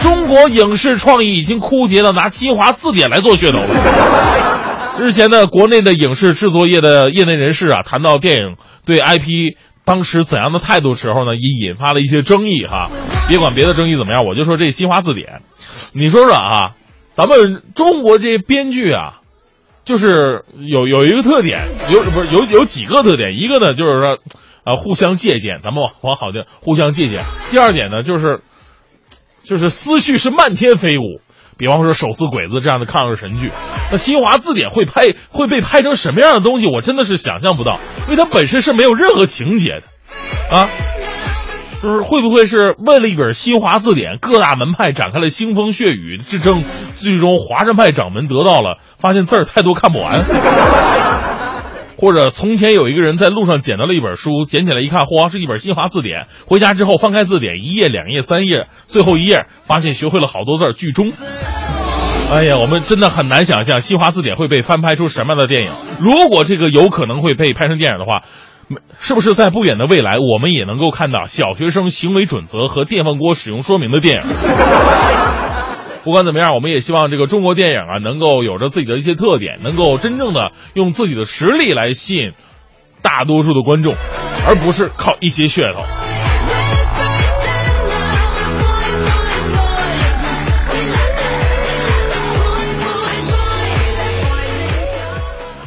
[0.02, 4.56] 中国影视创意已经枯竭到拿《新华字典》来做噱头了。
[4.98, 12.86] 日前呢，国内的影视制作业的业内人士啊，谈到电影对 IP 当时怎样的态度时候呢，也引发了一些争议哈。
[13.28, 15.42] 别管别的争议怎么样，我就说这《新华字典》，
[15.92, 16.70] 你说说啊，
[17.10, 19.20] 咱们中国这些编剧啊，
[19.84, 21.60] 就是有有一个特点，
[21.92, 24.18] 有不是有有几个特点，一个呢就是说，
[24.64, 27.22] 啊，互相借鉴，咱们往往好的互相借鉴。
[27.50, 28.40] 第二点呢，就是
[29.42, 31.20] 就是思绪是漫天飞舞。
[31.60, 33.52] 比方说《手撕鬼子》这样的抗日神剧，
[33.92, 40.70] 那《新华字典》会拍会被拍成什么样的东西，我真的是想象不到，因为它本身是没有任何情节的，啊，
[41.82, 46.64] 就是会不会是为了一本《新华字典》，各大门派展开了腥风血雨之争，
[46.96, 50.24] 最终华山派掌门得到了，发现字儿太多看不完。
[52.00, 56.28] 或者从前有一个人在路上捡到了一本书，捡起来一看，嚯，是一本新华字典。
[56.46, 61.12] 回家之后翻开字典，一页、两页、三页，最后一页发现学会了好多字儿，剧终。
[62.32, 65.72] 哎呀，我们真的很难想象新华字典会被翻拍出什么样的电影。
[66.00, 68.22] 如果这个有可能会被拍成电影的话，
[68.98, 74.22] 是不是在不远的未来，我们也能够看到小学生行为准则和电饭锅使用说明的电影？
[76.02, 82.32] 不管怎么样，我们也希望这个中国电影啊，能够有着自己的一些特点，能够真正的用自己的实力来吸引
[83.02, 83.94] 大多数的观众，
[84.48, 85.82] 而不是靠一些噱头。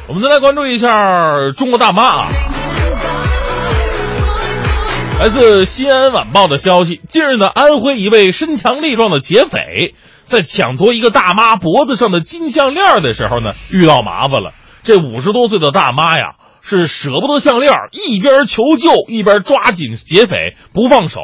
[0.07, 2.27] 我们再来关注一下中国大妈啊。
[5.19, 9.93] 来自《西安晚报》的消息，近日呢，安徽一位身强力壮的劫匪
[10.33, 14.51] 在抢夺一个大妈脖子上的金项链的时候呢，遇到麻烦了。
[14.81, 21.21] 这五十多岁的大妈呀，是舍不得项链，一边求救一边抓紧劫匪不放手。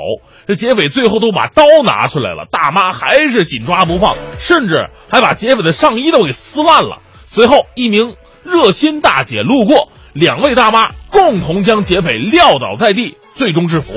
[0.48, 7.00] 这劫匪最后都把刀拿出来了，大妈还是紧抓不放，甚至还把劫匪的上衣都给撕烂了。
[7.26, 13.18] 随后，一名热心大姐路过，两位大妈共同将劫匪撂倒在地。
[13.36, 13.94] 最终制服，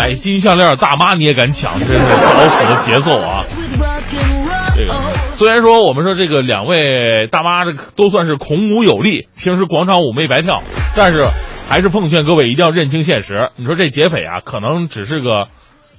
[0.00, 3.44] 戴金项链大妈你也敢抢，真是找死的节奏啊！
[4.74, 4.94] 这个
[5.36, 10.62] 虽然说我们说这个两位大妈这都算是孔武有力，平时广场舞没白跳，
[10.96, 11.26] 但是
[11.68, 13.50] 还是奉劝各位一定要认清现实。
[13.56, 15.48] 你说这劫匪啊，可能只是个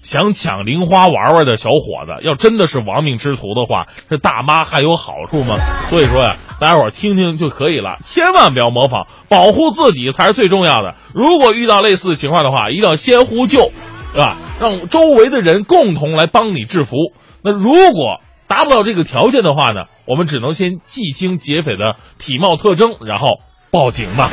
[0.02, 5.58] 想抢零花玩玩的小伙子，要真的是亡命之徒的话，这大妈还有好处吗？
[5.89, 6.38] 所以说呀。
[6.62, 10.93] 大家伙听听就可以了，千万不要模仿，保护自己才是最重要的。
[11.12, 13.72] 如果遇到类似情况的话，一定要先呼救，
[14.14, 14.36] 对吧？
[14.59, 16.95] 让周围的人共同来帮你制服。
[17.43, 23.39] 那如果达不到这个条件的话呢，我们只能先记清劫匪的体貌特征，然后
[23.72, 24.30] 报警吧。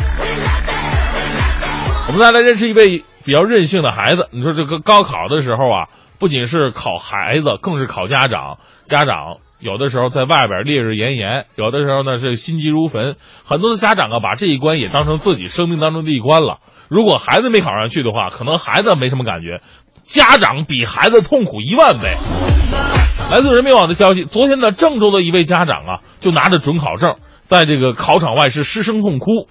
[2.08, 4.28] 我们再来认识一位比较任性的孩子。
[4.32, 8.58] 你说这个高考的时候啊，不仅是考孩子，更是考家长。
[8.88, 13.16] 家长有的时候在外边烈日炎炎，有的时候呢是心急如焚。
[13.44, 16.58] 很多的家长啊，把这一关也当成自己生命当中的一关了。
[16.88, 19.60] 如果孩子没考上去的话，可能孩子没什么感觉，
[20.02, 22.16] 家长比孩子痛苦一万倍。
[23.30, 29.48] 来自人民网的消息，昨天呢，郑州的一位家长啊，就拿着准考证，在这个考场外是失声痛哭。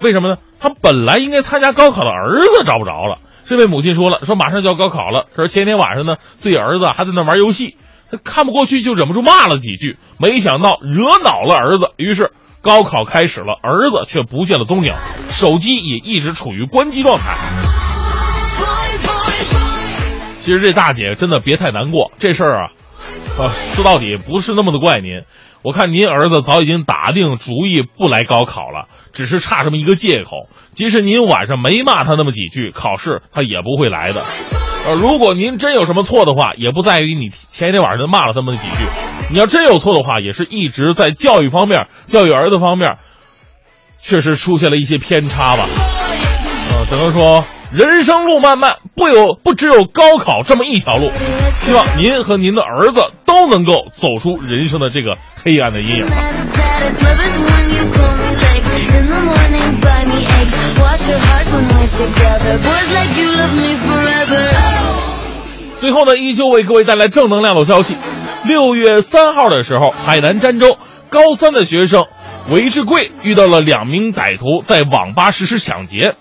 [0.00, 0.36] 为什么呢？
[0.58, 3.18] 他本来应该参加高考的儿子找不着了。
[3.44, 7.76] 这位母亲说了，说马上就要高考了，说前天晚上呢，自己儿子还在那玩游戏，
[8.10, 12.30] 他看不过去，就忍不住骂了几句，没想到惹恼了儿子，于是
[12.62, 14.92] 高考开始了，儿子却不见了踪影，
[15.30, 17.36] 手机也一直处于关机状态。
[20.38, 22.70] 其实这大姐真的别太难过，这事儿啊，
[23.38, 25.22] 啊，说到底不是那么的怪您。
[25.62, 30.48] 我看您儿子早已经打定主意不来高考了，只是差这么一个借口。
[30.72, 34.24] 即使您晚上没骂他那么几句，考试他也不会来的。
[34.84, 38.84] 呃，如果您真有什么错的话，也不在于你前一天晚上骂了他们几句。
[39.30, 42.96] 你要真有错的话，也是一直在教育方面、教育儿子方面，
[44.00, 45.68] 确实出现了一些偏差吧。
[46.72, 51.12] 呃，只能说人生路漫漫，不有不只有高考这么一条路。
[51.54, 56.06] 希望您和您的儿子都能够走出人生的这个黑暗的阴影。
[65.80, 67.96] 最后呢，依旧为各位带来正能量的消息。
[68.44, 72.06] 六月三号的时候，海南儋州高三的学生
[72.50, 76.14] 韦志贵遇到了两名歹徒在网吧实施抢劫，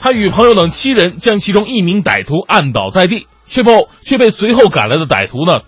[0.00, 5.60] 他与朋友等七人将其中一名歹徒按倒在地，却被却被随后赶来的歹徒呢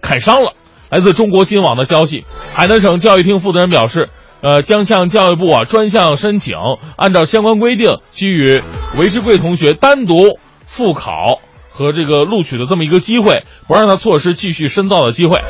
[0.00, 0.52] 砍伤了。
[0.88, 2.24] 来自中国新网的消息，
[2.54, 4.08] 海南省教育厅负责人表示，
[4.40, 6.54] 呃，将向教育部啊专项申请，
[6.96, 8.62] 按照相关规定，给予
[8.96, 10.38] 韦志贵同学单独
[10.76, 11.40] 复考。
[11.78, 15.42] 和这个录取的这么一个机会，不让他错失继续深造的机会。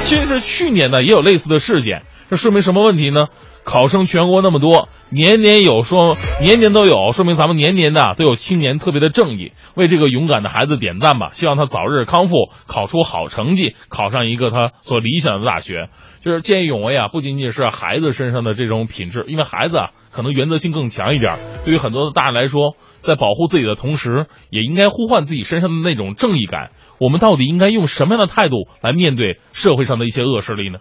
[0.00, 3.26] 其实去年呢也有类似的事件，这说明什么问题呢？
[3.66, 11.30] 考生全国那么多，年年有说年年都有，说明咱们年年的都有青年特别的正义，为这个勇敢的孩子点赞吧！
[11.32, 15.90] 希望他早日康复，考出好成绩，考上一个他所理想的大学。
[16.20, 22.76] 就是见义勇为啊，不仅仅是孩子身上的这种品质，因为孩子啊可能原则性更强一点，对于很多的大人来说。
[22.98, 26.70] 在保护自己的同时，也应该呼唤自己身上的那种正义感。
[26.98, 30.78] 我们到底应该用什么样的态度来面对社会上的一些恶势力呢？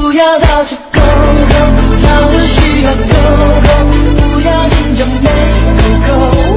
[0.00, 1.54] 不要到处勾勾，
[2.00, 3.02] 吵着需要勾
[3.62, 3.68] 勾，
[4.32, 5.28] 不要紧张没
[6.08, 6.49] 勾勾，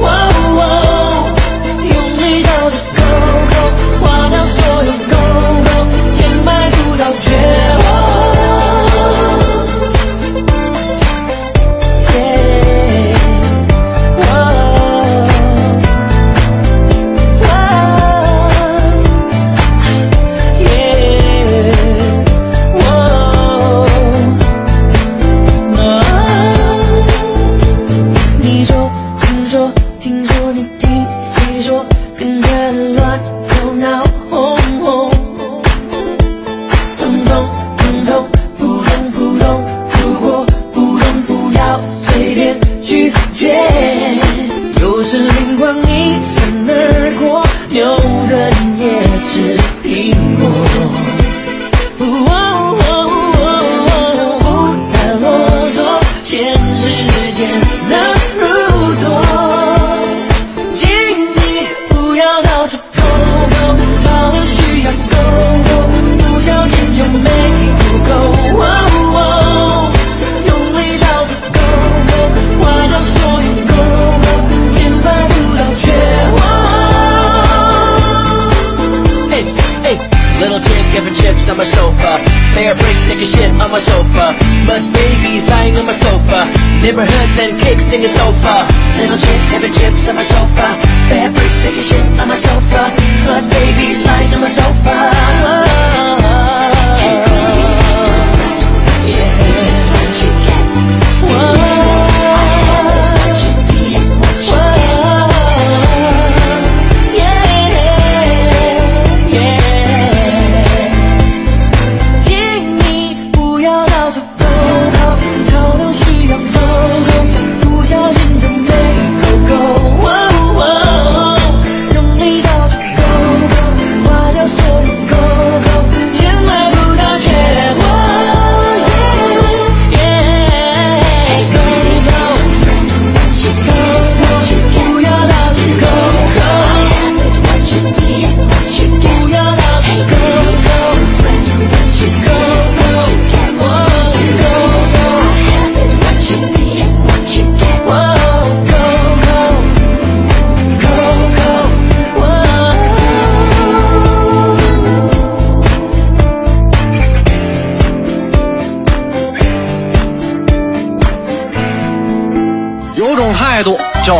[88.02, 88.66] in sofa.
[88.98, 90.83] Little chip, having chips on my sofa.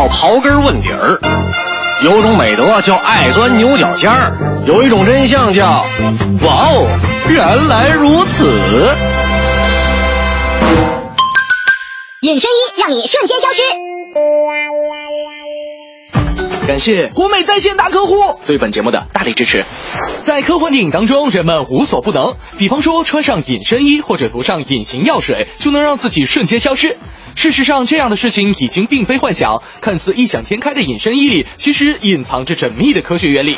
[0.09, 1.18] 刨根问底儿，
[2.02, 4.36] 有种美德叫爱钻牛角尖儿，
[4.66, 5.84] 有一种真相叫
[6.42, 6.86] 哇哦，
[7.28, 8.44] 原来如此。
[12.20, 13.62] 隐身衣让你瞬间消失。
[16.66, 19.64] 感谢国美在线大客户对本节目的大力支持。
[20.22, 26.96] 在科幻电影当中，人们无所不能，比方说穿上隐身衣或者涂上隐形药水，就能让自己瞬间消失。
[27.35, 29.62] 事实上，这样的事情已经并非幻想。
[29.80, 33.57] 看似异想天开的隐身衣里，其实隐藏着缜密的科学原理。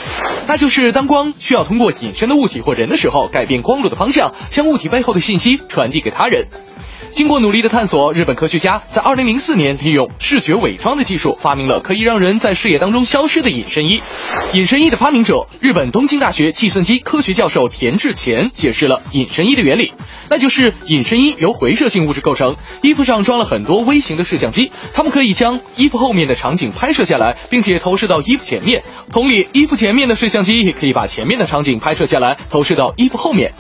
[0.49, 6.49] 那就是当光需要通过隐身的物体或人的时候，改变光路的方向，将物体背后的信息传递给他人。
[7.13, 14.03] 经过努力的探索，日本科学家在2004年利用视觉伪装的技术，发明了可以让人在视野当中消失的隐身衣。
[14.53, 19.93] 隐身衣的发明者，日本东京大学计算机科学教授田志前解释了隐身衣的原理，
[20.29, 28.83] 那就是隐身衣由回射性物质构成，衣服上装了很多微型的摄像机，它们可以将衣服后面的场景拍摄下来，并且投射到衣服前面。
[29.13, 33.53] 同理，衣服前面的摄像机也可以把前面的场景拍摄下来，投射到衣服后面。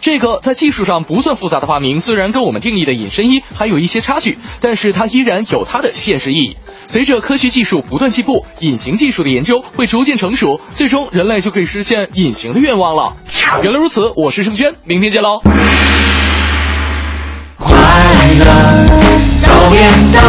[0.00, 6.56] 这个在技术上不算复杂的发明，虽然跟我们定义的隐身衣还有一些差距，但是它依然有它的现实意义。
[6.86, 13.16] 随着科学技术不断进步，隐形技术的研究会逐渐成熟，最终人类就可以实现隐形的愿望了。
[13.62, 15.40] 原来如此，我是盛轩，明天见喽。
[17.98, 18.46] 快乐
[19.40, 20.20] 早点到，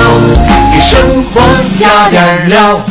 [0.74, 1.40] 给生活
[1.80, 2.84] 加点料。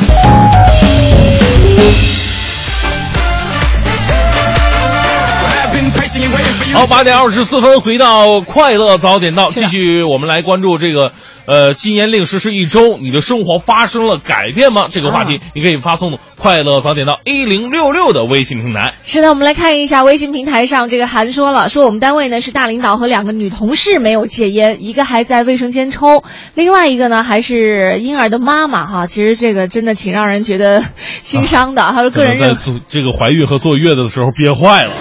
[6.72, 11.12] 好，八点二十四分，回到快乐早点到，继续我们来关注这个
[11.48, 14.86] 呃禁烟令实施一周，你的生活发生了改变吗？
[14.90, 18.92] 这个话题你可以发送快乐早点到一零六六的微信平台。
[19.06, 26.22] 是的，我们来看一下微信平台上，这个韩说了，说我们单位呢是大领导和两个女同事没有戒烟，一个还在卫生间抽，
[26.54, 29.06] 另外一个呢还是婴儿的妈妈哈。
[29.06, 30.84] 其实这个真的挺让人觉得
[31.22, 31.82] 心伤的。
[31.98, 34.92] 他说个人认可能在这个怀孕和坐月子的时候憋坏了。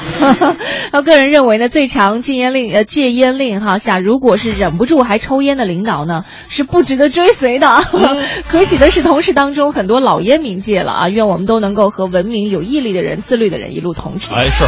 [0.93, 7.67] 他个人认为呢，最强禁烟令呃戒烟令哈下，如果是忍不住还抽烟的领导呢，是不值得追随的。
[8.47, 14.37] 可喜的是，同事当中很多老烟民戒了啊，愿我们都能够和文明、有毅力的人、自律的人一路同行。
[14.37, 14.63] 哎，是。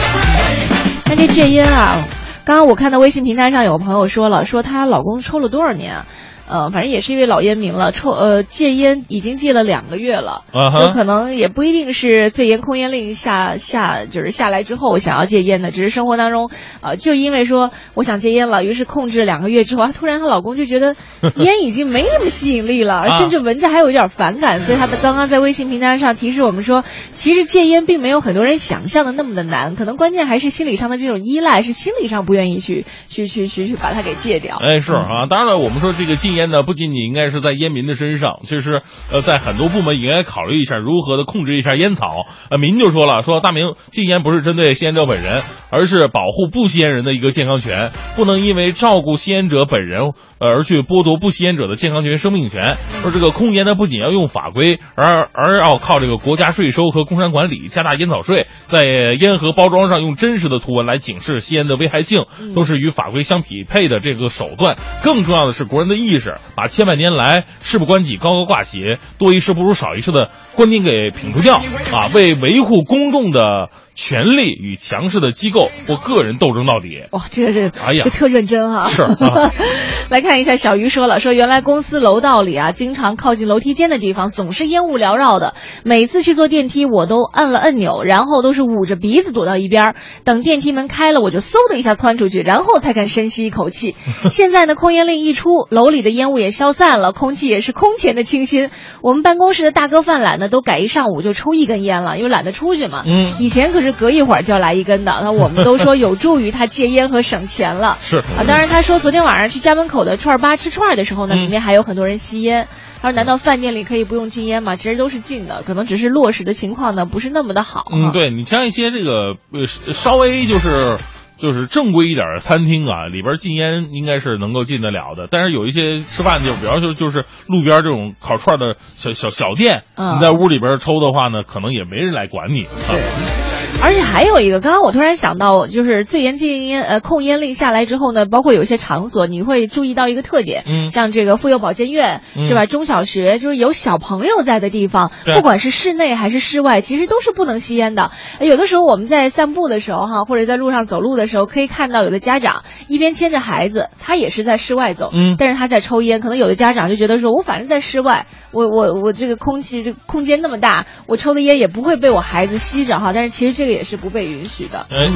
[1.06, 1.98] 那这戒烟啊，
[2.46, 6.06] 刚刚我看到微信平台上有个朋友说了，说她老公抽了多少年啊？
[6.50, 10.44] 呃，反正也是一位老烟民了，抽呃戒烟已经戒了两个月了，
[10.82, 16.50] 有可能也不一定是最严控烟令下下就是下来之后想要戒烟的，只是生活当中，
[16.82, 20.96] 呃，就因为说我想戒烟了，于是控制两个月之后，突然她老公就觉得
[21.38, 26.84] 烟已经没那么吸引力了，啊甚至闻着还有一点反感，所以他的刚刚在微信平台上提示我们说，
[27.14, 34.58] 其实戒烟并没有很多人想象的那么的难，可能关键还是心理上的这种依赖，是心理上不愿意去去去去去把它给戒掉。
[34.58, 38.82] 哎，是啊，当然了，我们说这个禁烟呢，不仅仅应该是在烟民的身上，其实
[39.12, 42.26] 呃，在很多部门也应该考虑一下如何的控制一下烟草。
[42.50, 52.78] 呃，民就说了，说大明禁烟不是针对吸烟者本人，而是保护不吸烟人的一个健康权，不能因为照顾吸烟者本人，而去剥夺不吸烟者的健康权、生命权。
[53.02, 58.86] 说这个控烟呢，不仅要用法规，而而要靠这个国家税收和工商管理，加大烟草税，在
[59.20, 62.26] 烟盒包装上用真实的图文来警示吸烟的危害性，
[62.56, 64.78] 都是与法规相匹配的这个手段。
[65.04, 71.58] 更重要的是国人的意识，把千百年来事不关己、高高挂起、多一事不如少一事的观点给摒除掉
[71.94, 77.04] 啊，为维护公众的权利与强势的机构或个人斗争到底。
[77.12, 79.52] 哇，这个这哎呀这特认真哈、是啊
[80.10, 93.96] 来看一下，小鱼说了，说原来公司楼道里啊，经常靠近楼梯间的地方总是烟雾缭绕的，每次去坐电梯我都按了按钮，然后都是捂着鼻子躲到一边儿，等电梯门开了我就嗖的一下窜出去，然后才敢深吸一口气。
[94.32, 98.72] 现在呢，控烟令一出，楼里的烟雾也消散了，空气也是空前的清新。
[99.02, 103.04] 我们办公室的大哥犯懒呢，都改一上午就抽一根烟了，因为懒得出去嘛。
[103.06, 107.98] 嗯以前可是隔一会儿就要来一根的，那我们都说有助于他戒烟和省钱了。
[108.04, 112.68] 是啊，当然他说昨天晚上去家门口的串儿吧吃串儿的时候嗯呢，里面还有很多人吸烟。
[113.02, 114.76] 他说：“难道饭店里可以不用禁烟吗？
[114.76, 117.86] 其实都是禁的，可能只是落实的情况呢不是那么的好。
[117.94, 120.98] 嗯，对你像一些这个呃稍微就是。
[121.40, 125.28] 就是正规一点的餐厅啊，里边禁烟应该是能够禁得了的。
[125.32, 133.39] 但是有一些吃饭就比方说就是路边这种烤串的小小小店，嗯你在屋里边抽的话呢，可能也没人来管你啊。
[133.82, 142.66] 而且还有一个，刚刚我突然想到，就是最严禁烟呃控烟令下来之后呢，包括有些场所，你会注意到一个特点，嗯像这个妇幼保健院、嗯是吧？
[142.66, 148.12] 中小学就是有小朋友在的地方，不管是室内还是室外，其实都是不能吸烟的。
[148.40, 156.20] 呃有的时候我们在散步的时候哈，或者在路上走路的时候，可以看到有的家长一边牵着孩子，他也是在室外走，嗯但是他在抽烟。
[156.20, 163.14] 可能有的家长就觉得说，我反正在室外，我我我这个空气这个空间那么大，我抽的烟也不会被我孩子吸着哈。
[163.14, 164.86] 但是其实这个也是不被允许的。
[164.90, 165.10] 哎，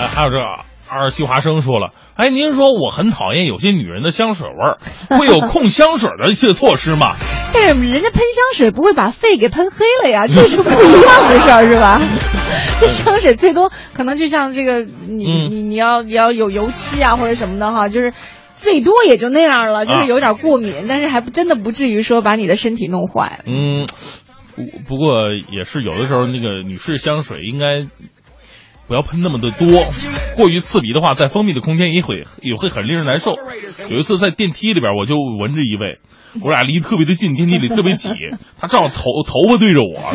[0.00, 0.40] 哎，还有这
[0.88, 4.78] 二西华生说了，哎，您说我很讨厌有些女人的香水味儿，
[5.16, 7.14] 会有 控香水的一些措施吗？
[7.54, 12.00] 但是人家喷香水不会把肺给喷黑了呀，这是不一样的事儿，是吧？
[12.80, 18.12] 这香水最多可能就像这个，你你你要你要有油漆啊或者什么的哈，就是
[18.56, 23.40] 最多也就那样了，就是有点过敏，但是还不真的不至于说把你的身体弄坏。
[23.46, 23.86] 嗯，
[24.54, 27.86] 不不过也是有的时候那个女士香水应该
[28.86, 29.84] 不要喷那么的多，
[30.36, 33.32] 过于刺鼻的话，在封闭的空间也会也会很令人难受。
[33.88, 35.98] 有一次在电梯里边，我就闻着一位，
[36.42, 38.10] 我俩离特别的近，电梯里特别挤，
[38.60, 40.00] 他正好头头发对着我。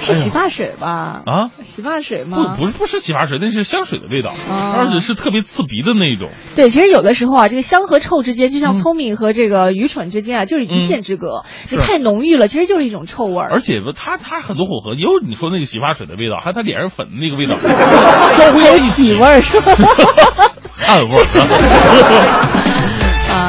[0.00, 1.22] 是洗发水吧？
[1.26, 2.54] 啊，洗发水吗？
[2.56, 6.30] 不，不是，不是洗发水，那是香水的味道，哦而且是特别刺鼻的那种。
[6.54, 11.44] 对，其实有的时候啊，这个香和臭之间，就像聪明和这个愚蠢之间啊，就是一线之隔。
[11.70, 13.50] 你太浓郁了，其实就是一种臭味儿。
[13.50, 19.72] 而且它它很多混合，也有你说那个洗发水的味道，还有他脸上粉的那个味道， 还有体味儿是吧？
[20.78, 22.47] 汗味儿。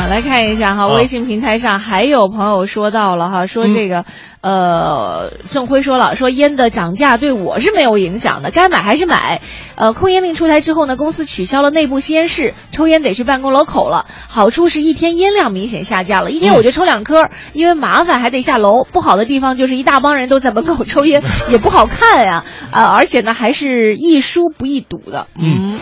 [0.10, 4.06] 啊，来看一下哈，啊微信平台上还有朋友说到了哈，说这个、
[4.42, 9.42] 呃，郑辉说了，说烟的涨价对我是没有影响的，该买还是买。
[9.76, 14.08] 呃，控烟令出台之后呢，公司取消了内部吸烟室，抽烟得去办公楼口了。
[14.28, 18.84] 好处是一天烟量明显下降了，一天我就抽两颗，因为麻烦还得下楼。
[18.92, 22.44] 不好的地方就是一大帮人都在门口抽烟，也不好看呀。
[22.72, 25.28] 啊、而且呢，还是易输不易堵的。
[25.40, 25.80] 嗯。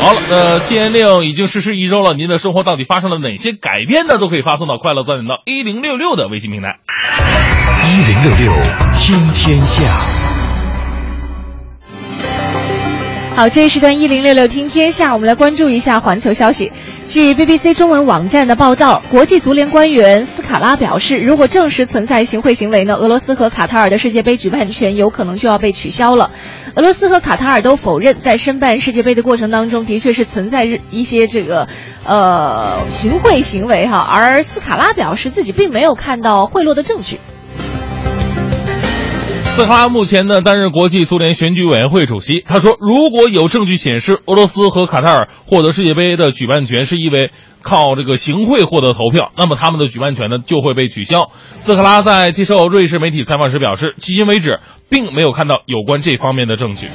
[0.00, 4.16] 好了，呃，禁烟令已经实施一周了，您的生活到底发生了哪些改变呢？
[4.16, 6.76] 都可以发送到快乐早点到一零六六的微信平台。
[7.84, 9.84] 一零六六听天下。
[13.34, 16.72] 好，这一时段一零六六听天下，我们来关注一下环球消息。
[17.08, 26.32] 据 BBC 中文网站的报道，国际足联官员斯卡拉表示，如果证实存在行贿行为呢，俄罗斯和卡塔尔的世界杯举办权有可能就要被取消了。
[26.78, 31.66] 俄罗斯和卡塔尔都否认，在申办世界杯的过程当中，的确是存在一些这个
[32.06, 37.18] 呃行贿行为哈，而斯卡拉表示自己并没有看到贿赂的证据。
[39.58, 42.42] 斯卡拉目前呢担任国际足联选举委员会主席。
[42.46, 51.32] 他说，如果有证据显示俄罗斯和卡塔尔获得世界杯的举办权是因为靠这个行贿获得投票，那么他们的举办权呢就会被取消。
[51.32, 56.86] 斯卡拉在接受瑞士媒体采访时表示，迄今为止并没有看到有关这方面的证据。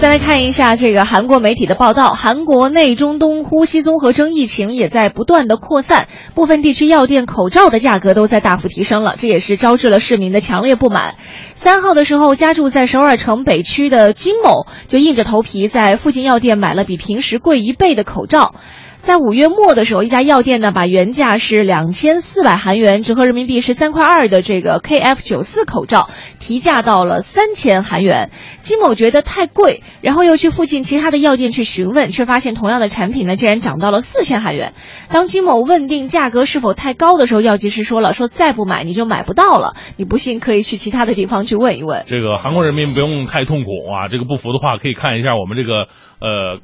[0.00, 11.16] 再来看一下这个韩国媒体的报道，韩国内中东呼吸综合征疫情也在不断的扩散，部分地区药店口罩的价格都在大幅提升了，这也是招致了市民的强烈不满。
[11.54, 18.54] 三号的时候，家住在首尔城北区的金某就硬着头皮在附近药店买了比平时贵一倍的口罩。
[19.00, 28.30] 在五月末的时候，一家药店呢把原价是两千四百韩元，折合人民币十三块二的这个 KF 九四口罩提价到了三千韩元。
[28.62, 34.74] 金某觉得太贵，然后又去附近其他的药店去询问，却发现同样的产品呢竟然涨到了四千韩元。
[35.08, 39.74] 当金某问定价格是否太高的时候，药剂师说了，说再不买你就买不到了。
[39.96, 42.04] 你不信可以去其他的地方去问一问。
[42.06, 45.88] 这个韩国人民不用太痛苦啊，这个不服的话可以看一下我们这个
[46.20, 46.60] 呃。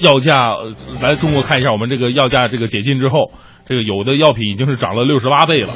[0.00, 0.48] 药价
[1.00, 3.32] 来中国看一下，我们这个药价这个解禁之后，
[3.66, 5.68] 这个有的药品已经是涨了六十八倍了，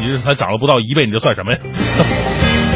[0.00, 1.58] 你这才涨了不到一倍，你这算什么呀？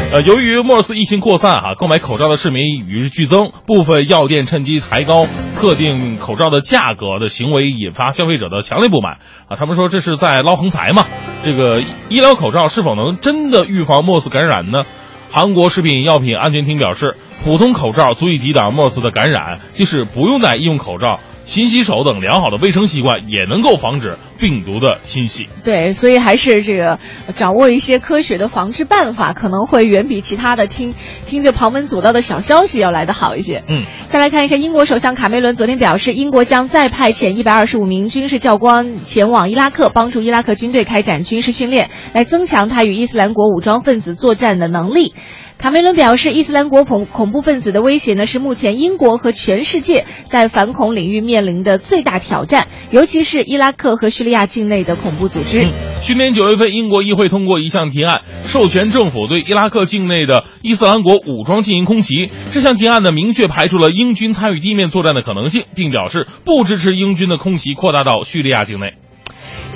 [0.09, 9.17] 呃，由于莫斯疫情扩散哈、啊，购买口罩的市民与日俱增，部分药店趁机抬高特定口罩的价格的行为，引发消费者的强烈不满
[9.49, 9.57] 啊。
[9.57, 11.05] 他们说这是在捞横财嘛？
[11.43, 14.83] 这个医疗口罩是否能真的预防莫斯感染呢？
[15.29, 25.47] 韩国食品药品安全厅表示，普通口罩足以抵挡 MERS 的感染，即使不用戴医用口罩，勤洗手等良好的卫生习惯也能够防止病毒的侵袭。
[25.63, 26.99] 对，所以还是这个
[27.35, 30.93] 掌握一些科学的防治办法，可能会远比其他的听
[31.25, 33.63] 听着旁门左道的小消息要来得好一些。
[33.67, 45.13] 嗯，再来看一下，英国首相卡梅伦昨天表示，英国将再派遣一百二十五名军事教官前往伊拉克，帮助伊拉克军队开展军事训练，来增强他与伊斯兰国武装分子作战的能力。
[45.57, 55.65] 卡梅伦表示，伊斯兰国恐恐怖分子的威胁呢，是目前英国和全世界在反恐领域面临的最大挑战，尤其是伊拉克和叙利亚境内的恐怖组织。
[56.03, 62.29] 去年九月份，英国议会通过一项提案，授权政府对伊拉克境内的伊斯兰国武装进行空袭。
[62.53, 68.93] 这项提案呢，明确排除了英军参与地面作战的可能性，并表示不支持英军的空袭扩大到叙利亚境内。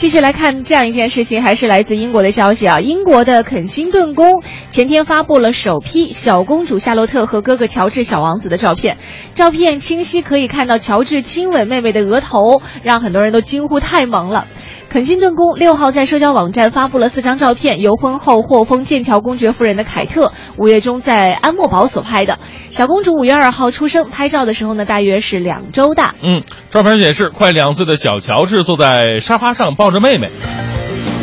[0.01, 2.79] 继续来看这样一件事情，还是来自英国的消息啊。
[2.79, 4.41] 英国的肯辛顿宫
[4.71, 8.97] 前天发布了首批小公主夏洛特和哥哥乔治小王子的照片，
[9.35, 14.47] 照片清晰可以看到乔治亲吻妹妹的额头，让很多人都惊呼太萌了。
[14.91, 22.39] 肯辛顿宫六号在社交网站发布了四张照片，由婚后获封剑桥公爵夫人的凯特五月中在安默堡所拍的。
[22.71, 26.13] 小公主五月二号出生，拍照的时候呢，大约是两周大。
[26.21, 30.29] 嗯，照片显示，快两岁的小乔治坐在沙发上抱着妹妹。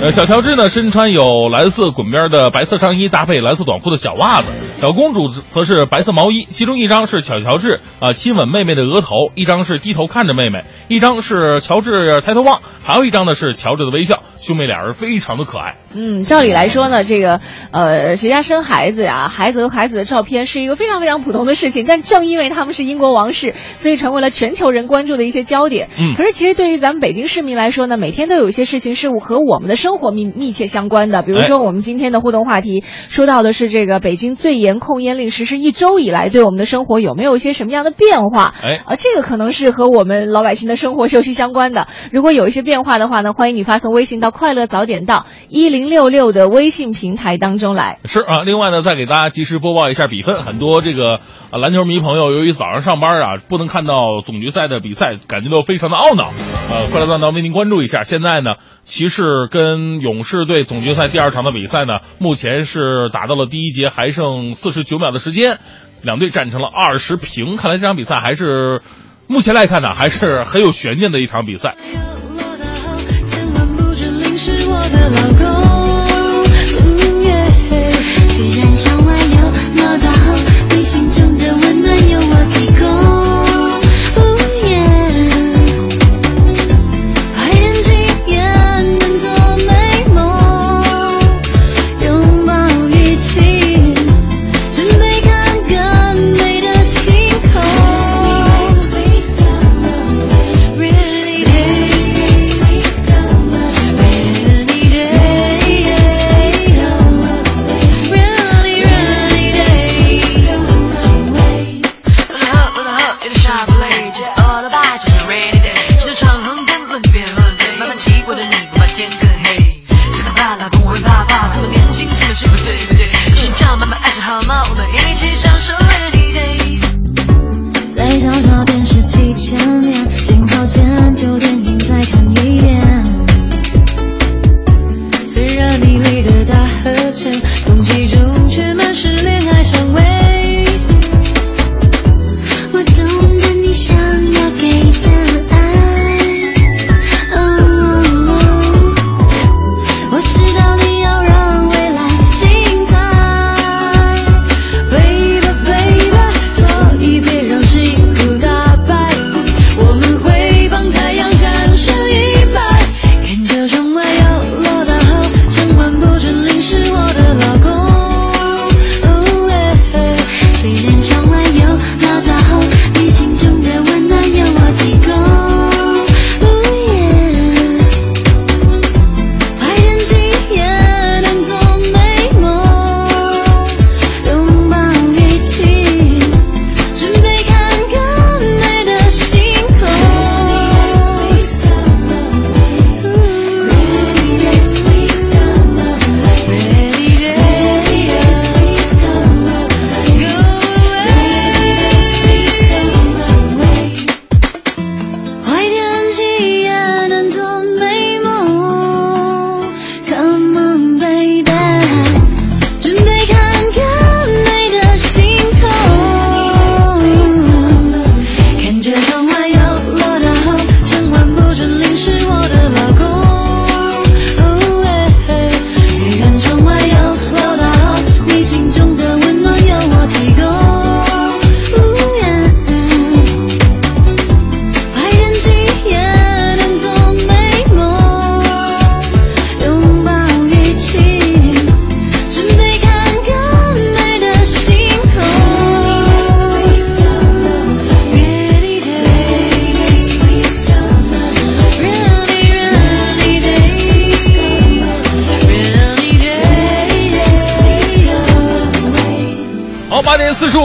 [0.00, 4.52] 呃，小乔治呢身穿有蓝色滚边的白色上衣，搭配蓝色短裤的小袜子。
[4.76, 14.22] 小公主则是白色毛衣，其中一张是小乔治啊、亲吻妹妹的额头，一张是低头看着妹妹，一张是乔治抬头望，还有一张呢是乔治的微笑。
[14.40, 15.74] 兄妹俩人非常的可爱。
[15.92, 17.40] 嗯，照理来说呢，这个
[17.72, 21.84] 呃，谁家生孩子呀，孩子和孩子的照片是一个非常非常普通的事情。
[21.84, 25.88] 但正因为他们是英国王室，所以成为了全球人关注的一些焦点。
[25.98, 31.22] 嗯可是其实对于咱们北京市民来说呢，每天都有一些事情事物和我们的生活密密切相关的。
[31.22, 38.54] 比如说，我们今天的互动话题说到的是这个北京最严控烟令实施一周以来，对我们的生活有没有一些什么样的变化？
[38.62, 41.86] 哎啊，这个可能是和我们老百姓的生活息息相关的。
[42.12, 47.98] 如果有一些变化的话呢，欢迎你发送微信到“快乐早点到”一零六六的微信平台当中来。
[48.04, 50.36] 是啊，另外呢，再给大家及时播报一下比分。
[50.36, 51.20] 很多这个
[51.50, 56.32] 啊篮球迷朋友，由于早上上班啊，不能看到总决赛的比赛，感觉到非常的懊恼。
[56.70, 58.02] 呃，快乐大道为您关注一下。
[58.02, 58.54] 现在呢，
[58.88, 65.58] 骑士跟勇士队总决赛第二场的比赛呢，目前是打到了第一节，还剩四十九秒的时间，
[66.02, 67.58] 两队战成了二十平。
[67.58, 68.80] 看来这场比赛还是
[69.26, 71.76] 目前来看呢，还是很有悬念的一场比赛。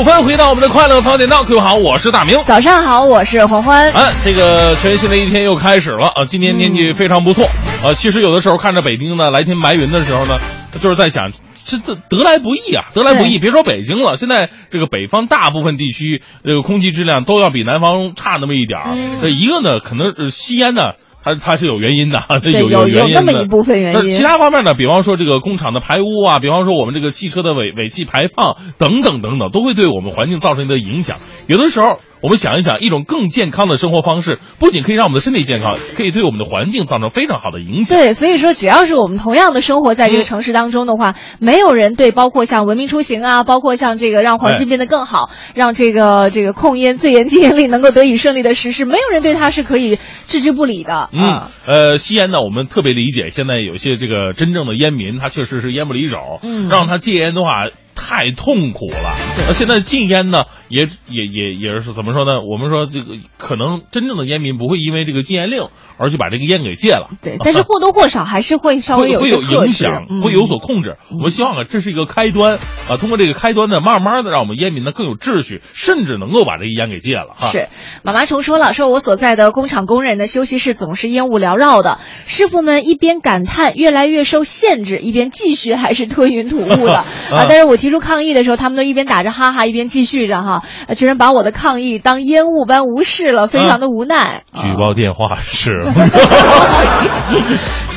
[0.03, 2.41] 点四十五分，回到我们的快乐早点到，各位好，我是大明。
[2.43, 3.91] 早上好，我是黄欢。
[3.91, 6.25] 哎，这个全新的一天又开始了啊！
[6.25, 7.45] 今天天气非常不错，
[7.83, 10.39] 啊，其实有的时候看着北京呢蓝天白云的时候呢，
[10.79, 11.31] 就是在想。
[11.65, 13.39] 这得得来不易啊，得来不易。
[13.39, 18.97] 别说北京了，现在这个北方大部分地区，这个空气质量都要比南方差那么一点儿。
[19.21, 20.81] 这一个呢，可能是西安呢，
[21.23, 22.19] 它它是有原因的，
[22.51, 24.11] 有有原因那么一部分原因。
[24.11, 31.19] 其他方面呢，比方说这个工厂的排污啊，比方说我们这个汽车的尾尾气排放等等等等，都会对我们环境造成一个影响。
[31.47, 31.99] 有的时候。
[32.23, 37.97] 我们想一想，一种更健康的生活方式，不仅可以让我们的身体健康，可以对我们的环境造成非常好的影响。
[37.99, 51.09] 对，所以说，只要是我们同样的生活在这个城市当中的话，没有人对包括像文明出行啊，包括像这个让环境变得更好，让这个这个控烟、最严禁烟令能够得以顺利的实施，没有人对它是可以置之不理的。
[51.11, 56.39] 嗯，呃，吸烟呢，我们特别理解，现在有些这个真正的烟民，他确实是烟不离手。
[56.41, 57.49] 嗯，让他戒烟的话。
[57.95, 59.15] 太痛苦了。
[59.47, 62.41] 那现在禁烟呢，也也也也是怎么说呢？
[62.41, 67.09] 我们说这个可能真正的烟民不会因为这个禁烟令而去把这个烟给戒了。
[67.21, 70.97] 对，但是或多或少还是会稍微有会有影响，会有所控制。
[71.11, 72.57] 我们希望啊，这是一个开端
[72.89, 77.35] 啊，通过这个开端呢，慢慢的让我们烟民呢更有秩序，甚至能够把这个烟给戒了。
[77.51, 77.69] 是，
[78.01, 87.45] 妈妈虫说了，说我所在的工厂工人的休息室总是烟雾缭绕的，师傅们一边感叹越来越受限制，一边继续还是吞云吐雾的 啊。
[87.47, 87.77] 但是我。
[87.83, 90.63] 提出抗议的时候，他们都一边打着哈哈，一边继续着哈，
[90.95, 94.43] 居然把我的抗议当烟雾般无视了，非常的无奈。
[94.55, 95.71] 举报电话是，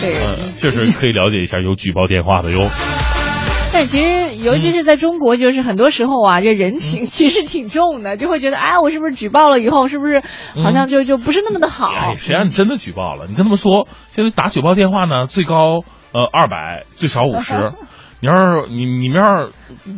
[0.00, 0.16] 对，
[0.58, 2.68] 确实可以了解一下有举报电话的哟。
[3.72, 10.20] 但其实，尤其是在中国，就是很多时候啊，这人情其实挺重的，就会觉得，哎，我是不是举报了以后，是不是
[10.64, 11.92] 好像就就不是那么的好？
[12.18, 13.26] 谁让你真的举报了？
[13.28, 17.70] 你跟他们说，现在打举报电话呢，最高呃二百，最少五十。
[18.27, 19.53] 你要是你你们要是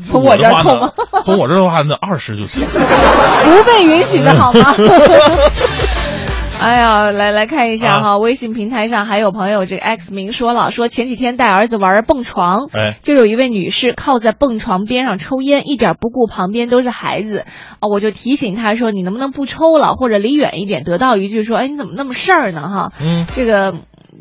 [0.05, 0.93] 从我这儿扣吗？
[1.25, 2.63] 从我这儿的话，那二十就行。
[2.67, 4.75] 不被允许的好吗？
[6.61, 17.47] 哎呀，来来看一下哈，微信平台上还有朋友，这个 X 明说了，说前几天带儿子玩蹦床，哎，就有一位女士靠在蹦床边上抽烟，一点不顾旁边都是孩子，
[17.79, 20.83] 啊，我就提醒她说，你能不能不抽了，或者离远一点？
[20.83, 22.61] 得到一句说，哎，你怎么那么事儿呢？
[22.69, 23.75] 哈，嗯，这个。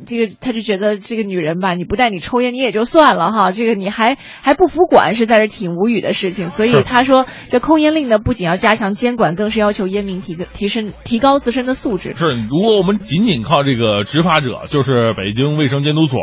[0.05, 6.49] 这个他就觉得这个女人吧，你不带你抽烟你也就算了哈，这个你还还不服管，实在是挺无语的事情。
[6.49, 12.13] 所以 他说，这控烟令呢，不仅要加强监管，更是要求烟民提个提升提高自身的素质。
[12.15, 16.19] 是，如果我们仅仅靠这个执法者，就是北京卫生监督所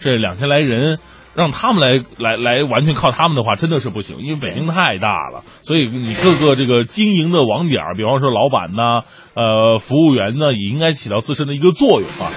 [0.00, 0.98] 这两千来人，
[1.34, 9.02] 让他们来来来完全靠他们的话，真的是不行，因为北京太大了，所以你各个这个经营的网点，比方说老板呐，
[9.34, 12.30] 呃，服务员呢，也应该起到自身的一个作用啊。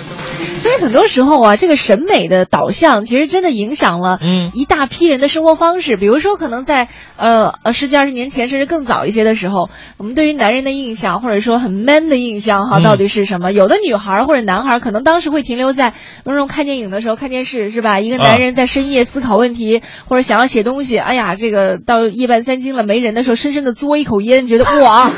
[0.62, 4.20] 所以很多时候啊，这个审美的导向其实真的影响了
[4.54, 5.96] 一大批人的生活方式。
[5.96, 13.52] 比如说，可能在呃呃十几二十年前，甚至更早一些的时候，我们对于男人的印象，或者说很 man 的印象，哈，到底是什么？
[13.52, 15.94] 有的女孩或者男孩可能当时会停留在
[16.24, 18.00] 那种看电影的时候看电视，是吧？
[18.00, 25.10] 一个男人在深夜思考问题，或者想要写东西，哎呀，这个到夜半三更了没人的时候，深深的嘬一口烟，觉得 哇，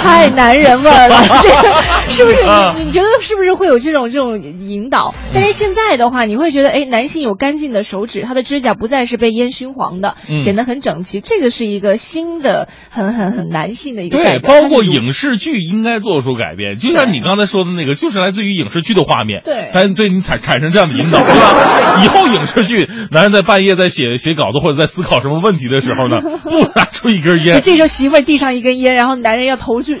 [0.00, 1.16] 太男人味儿了，
[2.08, 2.36] 是不是？
[2.78, 4.32] 你你觉得是不是会有这种这种？
[4.32, 22.02] 引导，但是现在的话，你会觉得，哎，男性有干净的手指，他的指甲不再是被烟熏黄的，显得很整齐，这个是一个新的、很很很男性的一个对，包括影视剧应该做出改变，就像你刚才说的那个，就是来自于影视剧的画面，对，才对你产产生这样的引导，对吧？
[22.04, 30.00] 以后影视剧， 男人在半夜在写写稿子或者在思考什么问题的时候呢，不拿出一根烟，这时候媳妇儿递上一根烟，然后男人要投去，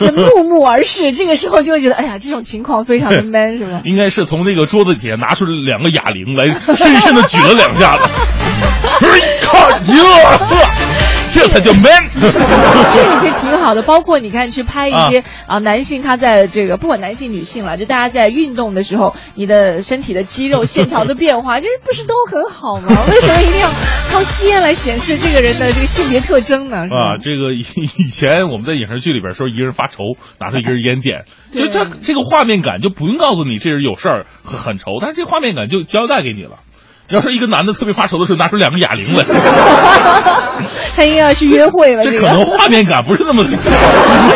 [0.00, 3.82] 要怒目而视，这个时候就会觉得，哎呀，这种情况非常的 man，是吧？
[3.84, 8.02] 应该是从那个桌子底下拿出两个哑铃来，深深的举了两下子。
[9.42, 10.79] 看呀！
[11.32, 13.82] 这才叫 man， 这个其实挺好的。
[13.82, 22.88] 包括你看，去拍一些啊，男性他在这个不管男性女性了，就大家在运动的时候，你的身体的肌肉线条的变化， 其实不是都很好吗？
[23.10, 23.68] 为什么一定要
[24.10, 26.78] 靠吸烟来显示这个人的这个性别特征呢？
[26.78, 27.64] 啊，这个以
[27.98, 30.02] 以前我们在影视剧里边说，一个人发愁，
[30.40, 31.24] 拿出一根烟点，
[31.54, 36.58] 就这这个画面感就不用告诉你这人有事儿很愁，但是这画面感就交代给你了。
[37.10, 39.24] 要说一个男的特别发愁的时候，拿出两个哑铃来，
[40.96, 42.04] 他应该要去约会了。
[42.04, 43.52] 这可能画面感不是那么强。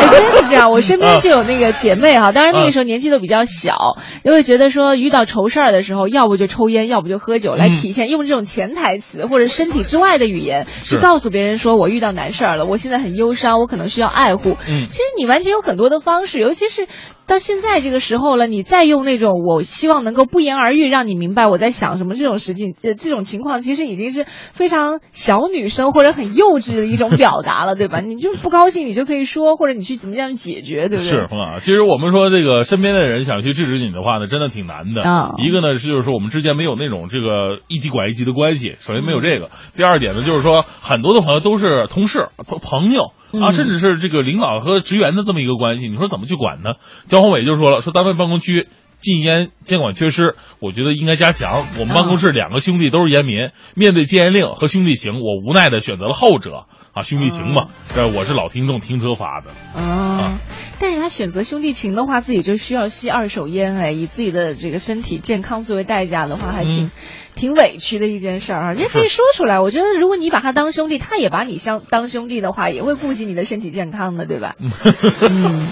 [0.01, 0.71] 哎，真是这样。
[0.71, 14.57] 我身边就有那个姐妹哈，当然那个时候年纪都比较小，就会觉得说遇到愁事儿的时候，要不就抽烟，要不就喝酒，来体现用这种潜台词或者身体之外的语言，去告诉别人说我遇到难事儿了，我现在很忧伤，我可能需要爱护。
[14.67, 16.87] 嗯，其实你完全有很多的方式，尤其是
[17.27, 27.99] 到现在这个时候了，你再用那种我希望能够不言而喻，让你明白我在想什么这种实际，呃，这种情况其实已经是非常小女生或者很幼稚的一种表达了，对吧？
[28.05, 31.09] 你就不高兴，你就可以说，或者你去怎么样解决，对不对？
[31.09, 35.03] 是啊，其实我们说这个身边的人想去制止你的话呢，真的挺难的。
[35.03, 39.49] 啊一个呢是就是说我们之间没有那种这个一级管一级的关系，首先没有这个。
[39.75, 43.11] 第二点呢就是说很多的朋友都是同事、朋朋友
[43.41, 46.71] 啊，甚至是这个领导和职员的这么一个关系，你说怎么去管呢？
[47.07, 48.67] 焦宏伟就说了，说单位办公区。
[49.05, 51.67] 禁烟监管缺失，我觉得应该加强。
[51.79, 57.67] 我们办公室两个兄弟都是烟民，面对戒烟令和兄弟情，我无奈的选择了后者啊，兄弟情嘛。
[57.93, 59.51] 这我是老听众停车发的。
[59.79, 60.39] 啊，
[60.79, 66.89] 但是他选择兄弟情的话，自己就需要吸二手烟，哎，以自己的这个身体健康作为代价的话，还挺、
[67.35, 68.73] 挺委屈的一件事儿啊。
[68.73, 69.59] 这可以说出来。
[69.59, 74.55] 我觉得，如果你把他当兄弟，他也把你相当兄弟的话，也会顾及你的身体健康的，对吧？
[75.21, 75.67] 嗯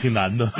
[0.00, 0.46] 挺难的。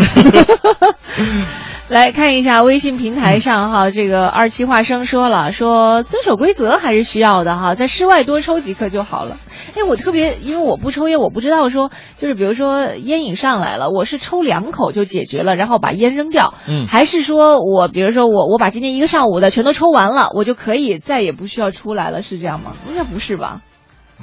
[1.89, 9.39] 来看一下微信平台上哈，这个二七化生说了，说遵守规则还是需要的哈，在室外多抽几颗就好了。
[9.75, 22.73] 哎，我特别，因为我不抽烟，我不知道说，就是比如说烟瘾上来了，我是抽两口就解决了，然后把烟扔掉，嗯还是说我比如说我我把今天一个上午的全都抽完了，我就可以再也不需要出来了，是这样吗？
[22.91, 23.63] 应该不是吧？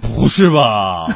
[0.01, 1.07] 不是吧？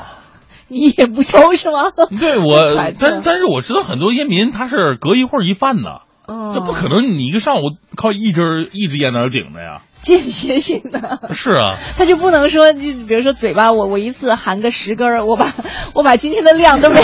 [0.72, 1.92] 你也不抽是吗？
[2.20, 9.82] 对我， 但但是我知道很多烟民他是隔一会儿一犯的，嗯这不可能你一个上午靠一支一支烟在那顶着呀。
[10.02, 11.28] 间歇性的。
[11.34, 15.48] 是啊， 他就不能说，就比如说嘴巴，我我一次含个十根儿，我把
[15.94, 17.02] 我把今天的量都没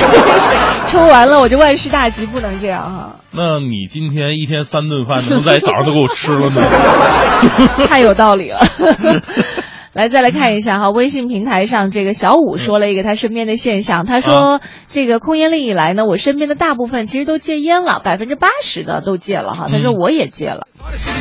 [0.87, 6.61] 抽完了，我就万事大吉，不能这样哈、那你今天一天三顿饭，能不能在早上都给我吃了呢？
[7.89, 8.59] 太有道理了。
[9.95, 19.69] 来，再来看一下哈，微信平台上这个小五说了一个他身边的现象，他说这个控烟令以来呢，我身边的大部分其实都戒烟了，百分之八十的都戒了哈。
[19.71, 20.67] 他说我也戒了，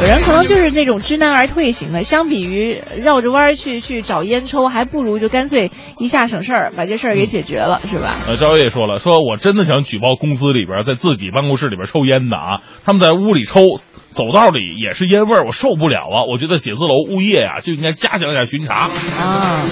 [0.01, 5.71] 有人可能就是那种知难而退型的，相比于绕着弯儿去去找烟抽，还不如就干脆
[6.01, 8.17] 一下省事儿，把这事儿给解决了，是吧？
[8.27, 13.61] 呃，赵爷也说了，说我真的想举报公司里边在自己办公室里边抽烟的啊，他们在屋里抽，
[14.15, 16.25] 走道里也是烟味儿，我受不了啊！
[16.31, 18.89] 我觉得写字楼物业啊、就应该加强一下巡查。
[19.19, 19.65] 啊，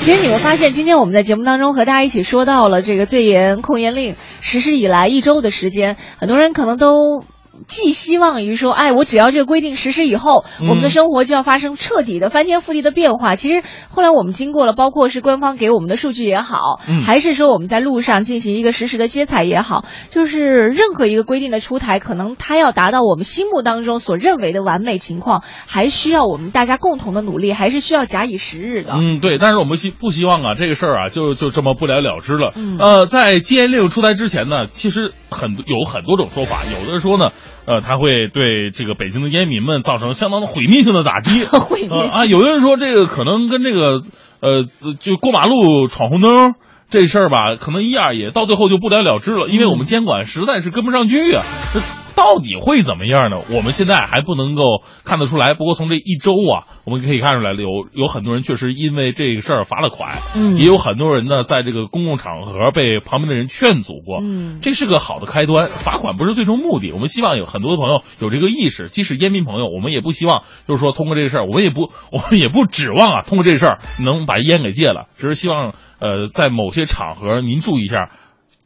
[0.00, 7.24] 其实你们发现，今天我们在节目当中和大家一起说到了这个最严控烟令实施以来一周的时间，很多人可能都。
[7.66, 13.36] 寄希望于说，哎，我只要这个规定实施以后，嗯我们的生活就要发生彻底的翻天覆地的变化。
[13.36, 28.92] 其实后来我们经过了，包括是官方给我们的数据也好，嗯还是说我们在路上进行一个实时的接采也好，就是任何一个规定的出台，可能它要达到我们心目当中所认为的完美情况，还需要我们大家共同的努力，还是需要假以时日的。
[28.94, 32.52] 嗯，对，但是我们希不希望啊，这个事儿啊，就就这么不了了之了。
[32.56, 37.30] 嗯呃，在戒烟令出台之前呢，其实很有很多种说法，有的说呢，
[37.66, 41.44] 呃，它会对这个北京的烟民们造成相当的毁灭性的打击。
[41.68, 44.02] 毁灭性呃啊，有的人说这个可能跟这个
[44.40, 44.64] 呃，
[44.98, 46.54] 就过马路闯红灯。
[46.90, 51.44] 这事儿吧，可能一二也到最后就不了了之了，因为我们监管实在是跟不上去啊。
[51.72, 51.80] 这
[52.16, 53.38] 到底会怎么样呢？
[53.50, 55.54] 我们现在还不能够看得出来。
[55.54, 65.68] 不过从这一周啊，我们可以看出来了，有有很多人确实因为这个事儿罚了款，嗯也有很多人呢在这个公共场合被旁边的人劝阻过，嗯这是个好的开端。
[65.68, 78.10] 罚款不是最终目的，我们希望有很多的朋友有这个意识，即使烟民朋友，我们也不希望就是说通过这个事儿，我们也不我们也不指望啊通过这事儿能把烟给戒了，只是希望呃在某些场合您注意一下，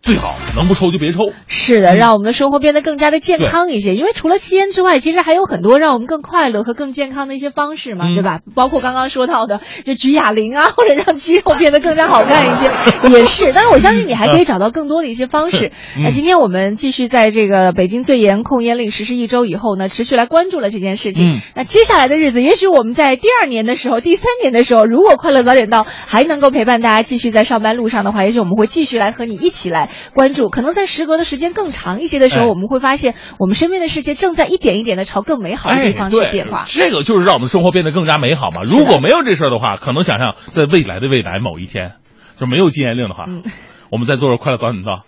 [0.05, 1.19] 最好能不抽就别抽。
[1.47, 3.95] 是的，让我们的生活变得更加的健康一些。
[3.95, 8.41] 因为除了吸烟之外，其实还有很多让我们更快乐和更健康的一些方式嘛，嗯对吧？
[8.55, 12.71] 包括刚刚说到的，就举哑铃啊，或者让肌肉变得更加好看一些，
[13.09, 13.53] 也是。
[13.55, 15.73] 但是我相信你还可以找到更多的一些方式。
[15.97, 21.33] 嗯那今天我们继续在这个北京最严控烟令实施一周以后呢，持续来关注了这件事情。
[21.33, 30.49] 嗯那接下来的日子，也许我们在第二年的时候、第三年的时候，如果快乐早点到还能够陪伴大家继续在上班路上的话，也许我们会继续来和你一起来关注。
[30.51, 36.65] 可能在时隔的时间更长一些的时候，哎我们会发现我们身边的世界正在一点一点的朝更美好的地方去变化。
[36.67, 38.63] 这个就是让我们生活变得更加美好嘛。
[38.65, 41.93] 如果没有这事儿的话，可能想象在未来的未来某一天，
[42.41, 43.43] 就没有禁言令的话，嗯
[43.91, 45.05] 我们在做着快乐早点到。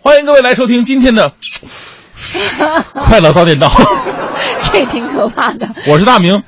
[0.00, 1.32] 欢迎各位来收听今天的
[3.06, 3.68] 快乐早点到，
[4.72, 6.42] 这挺可怕的，我是大明。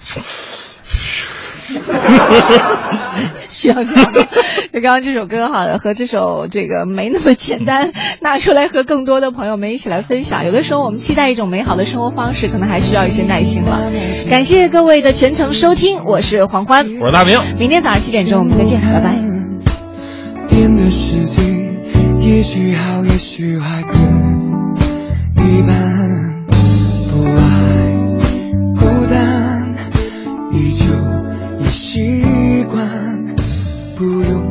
[3.48, 4.22] 需要这样的。
[4.72, 10.44] 就刚刚这首歌哈，和这首这个没那么简单，拿出来和更多的朋友们一起来分享。
[10.46, 13.90] 有的时候我们期待一种美好的生活方式，可能还需要一些耐心了。
[14.30, 17.38] 感谢各位的全程收听，我是黄欢，我是大明。
[17.58, 19.14] 明天早上七点钟我们再见，拜拜。
[20.48, 21.80] 变的事情，
[22.20, 24.74] 也许好，也许坏，可能
[25.36, 26.44] 陪伴，
[27.10, 27.40] 不爱
[28.76, 29.72] 孤单，
[30.52, 30.89] 依旧
[34.00, 34.49] 不用。